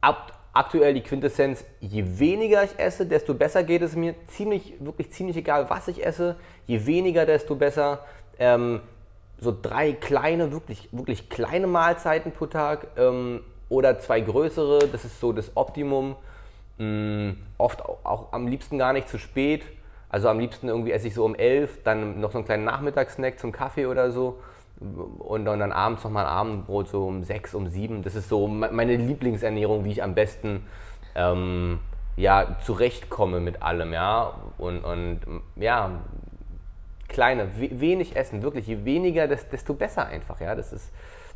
ab, 0.00 0.32
aktuell 0.54 0.94
die 0.94 1.02
Quintessenz, 1.02 1.62
je 1.80 2.18
weniger 2.18 2.64
ich 2.64 2.78
esse, 2.78 3.04
desto 3.04 3.34
besser 3.34 3.64
geht 3.64 3.82
es 3.82 3.96
mir. 3.96 4.14
Ziemlich, 4.28 4.72
wirklich 4.80 5.12
ziemlich 5.12 5.36
egal, 5.36 5.68
was 5.68 5.86
ich 5.88 6.02
esse. 6.02 6.36
Je 6.66 6.86
weniger, 6.86 7.26
desto 7.26 7.56
besser. 7.56 7.98
Ähm, 8.38 8.80
so 9.40 9.54
drei 9.60 9.92
kleine, 9.92 10.52
wirklich, 10.52 10.88
wirklich 10.90 11.28
kleine 11.28 11.66
Mahlzeiten 11.66 12.32
pro 12.32 12.46
Tag 12.46 12.86
ähm, 12.96 13.40
oder 13.68 13.98
zwei 13.98 14.20
größere, 14.20 14.88
das 14.88 15.04
ist 15.04 15.20
so 15.20 15.34
das 15.34 15.54
Optimum. 15.54 16.16
Mm, 16.78 17.30
oft 17.58 17.82
auch, 17.84 18.32
am 18.32 18.46
liebsten 18.48 18.78
gar 18.78 18.92
nicht 18.92 19.08
zu 19.08 19.18
spät. 19.18 19.62
Also 20.08 20.28
am 20.28 20.38
liebsten 20.38 20.68
irgendwie 20.68 20.92
esse 20.92 21.08
ich 21.08 21.14
so 21.14 21.24
um 21.24 21.34
elf, 21.34 21.82
dann 21.82 22.20
noch 22.20 22.30
so 22.32 22.38
einen 22.38 22.44
kleinen 22.44 22.64
Nachmittagssnack 22.64 23.38
zum 23.38 23.52
Kaffee 23.52 23.86
oder 23.86 24.10
so. 24.10 24.40
Und 25.18 25.44
dann, 25.44 25.60
dann 25.60 25.72
abends 25.72 26.04
nochmal 26.04 26.24
ein 26.26 26.32
Abendbrot 26.32 26.88
so 26.88 27.06
um 27.06 27.22
sechs, 27.24 27.54
um 27.54 27.68
sieben. 27.68 28.02
Das 28.02 28.14
ist 28.14 28.28
so 28.28 28.48
me- 28.48 28.70
meine 28.72 28.96
Lieblingsernährung, 28.96 29.84
wie 29.84 29.92
ich 29.92 30.02
am 30.02 30.14
besten 30.14 30.66
ähm, 31.14 31.78
ja, 32.16 32.56
zurechtkomme 32.64 33.40
mit 33.40 33.62
allem, 33.62 33.92
ja. 33.92 34.34
Und, 34.58 34.84
und 34.84 35.20
ja, 35.56 35.90
kleine, 37.08 37.48
we 37.58 37.80
wenig 37.80 38.16
essen, 38.16 38.42
wirklich. 38.42 38.66
Je 38.66 38.84
weniger, 38.84 39.28
des- 39.28 39.48
desto 39.48 39.74
besser 39.74 40.06
einfach, 40.06 40.40
ja. 40.40 40.54
Das 40.54 40.72
ist, 40.72 40.92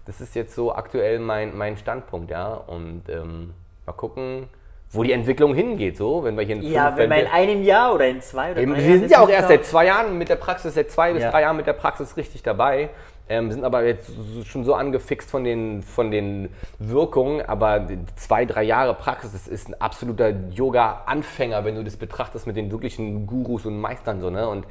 das 0.07 0.21
ist 0.21 0.35
jetzt 0.35 0.55
so 0.55 0.75
aktuell 0.75 1.19
mein, 1.19 1.57
mein 1.57 1.77
Standpunkt, 1.77 2.31
ja. 2.31 2.55
Und 2.55 3.09
ähm, 3.09 3.55
mal 3.87 3.93
gucken, 3.93 4.49
wo 4.91 5.03
die 5.03 5.13
Entwicklung 5.13 5.55
hingeht, 5.55 5.97
so, 5.97 6.25
wenn 6.25 6.37
wir 6.37 6.45
hier 6.45 6.57
in 6.57 6.63
Ja, 6.63 6.97
wenn 6.97 7.11
wir 7.11 7.19
in 7.19 7.27
einem 7.27 7.63
Jahr 7.63 7.95
oder 7.95 8.07
in 8.09 8.23
zwei 8.23 8.53
oder 8.53 8.61
Eben, 8.61 8.73
drei 8.73 8.87
wir 8.87 8.99
sind 8.99 9.11
ja 9.11 9.21
auch 9.21 9.29
erst 9.29 9.49
seit 9.49 9.67
zwei 9.67 9.87
Jahren 9.87 10.17
mit 10.17 10.29
der 10.29 10.37
Praxis, 10.37 10.75
seit 10.75 10.91
zwei 10.91 11.13
bis 11.13 11.23
Ja. 11.23 11.31
drei 11.31 11.43
Jahren 11.43 11.57
mit 11.57 11.67
der 11.67 11.75
Praxis 11.75 12.17
richtig 12.17 12.43
dabei. 12.43 12.89
Ähm, 13.31 13.53
sind 13.53 13.63
aber 13.63 13.85
jetzt 13.85 14.11
schon 14.47 14.65
so 14.65 14.75
angefixt 14.75 15.31
von 15.31 15.45
den, 15.45 15.83
von 15.83 16.11
den 16.11 16.49
Wirkungen. 16.79 17.43
Aber 17.47 17.87
zwei, 18.17 18.47
drei 18.47 18.63
Jahre 18.63 18.95
Praxis, 18.95 19.33
das 19.33 19.47
ist 19.47 19.69
ein 19.69 19.79
absoluter 19.79 20.33
Yoga-Anfänger, 20.51 21.63
wenn 21.67 21.75
du 21.75 21.85
das 21.85 21.97
betrachtest 21.97 22.47
mit 22.47 22.57
den 22.57 22.71
wirklichen 22.71 23.27
Gurus 23.27 23.67
und 23.67 23.79
Meistern. 23.79 24.23
So, 24.23 24.31
ne? 24.31 24.49
Und 24.49 24.65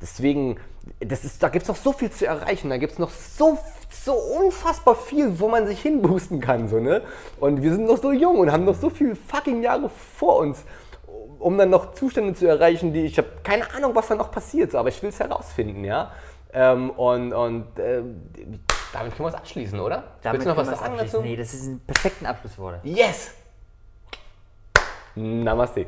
deswegen, 0.00 0.58
das 1.00 1.24
ist, 1.24 1.42
da 1.42 1.48
gibt 1.48 1.64
es 1.64 1.68
noch 1.68 1.76
so 1.76 1.92
viel 1.92 2.10
zu 2.10 2.26
erreichen. 2.26 2.70
Da 2.70 2.76
gibt 2.76 2.92
es 2.92 2.98
noch 2.98 3.10
so, 3.10 3.58
so 3.90 4.14
unfassbar 4.14 4.94
viel, 4.94 5.38
wo 5.38 5.48
man 5.48 5.66
sich 5.66 5.80
hinboosten 5.80 6.40
kann. 6.40 6.68
So, 6.68 6.80
ne? 6.80 7.02
Und 7.40 7.62
wir 7.62 7.72
sind 7.72 7.86
noch 7.86 7.98
so 7.98 8.12
jung 8.12 8.38
und 8.38 8.52
haben 8.52 8.64
noch 8.64 8.76
so 8.76 8.90
viele 8.90 9.16
fucking 9.16 9.62
Jahre 9.62 9.88
vor 9.88 10.38
uns 10.38 10.64
um 11.38 11.56
dann 11.56 11.70
noch 11.70 11.94
Zustände 11.94 12.34
zu 12.34 12.46
erreichen, 12.46 12.92
die 12.92 13.04
ich 13.06 13.18
habe 13.18 13.28
keine 13.42 13.70
Ahnung, 13.74 13.94
was 13.94 14.08
da 14.08 14.14
noch 14.14 14.30
passiert, 14.30 14.72
so, 14.72 14.78
aber 14.78 14.88
ich 14.88 15.02
will 15.02 15.10
es 15.10 15.20
herausfinden, 15.20 15.84
ja. 15.84 16.12
Ähm, 16.52 16.90
und 16.90 17.32
und 17.32 17.78
äh, 17.78 18.02
damit 18.92 19.14
können 19.14 19.26
wir 19.26 19.28
es 19.28 19.34
abschließen, 19.34 19.78
oder? 19.78 20.04
Damit 20.22 20.40
Willst 20.40 20.46
du 20.46 20.50
noch 20.50 20.56
was 20.56 20.78
sagen 20.78 20.96
dazu? 20.96 21.20
Nee, 21.20 21.36
das 21.36 21.52
ist 21.54 21.66
ein 21.66 21.80
perfekten 21.80 22.26
Abschlussworte. 22.26 22.80
Yes! 22.84 23.32
Namaste. 25.14 25.86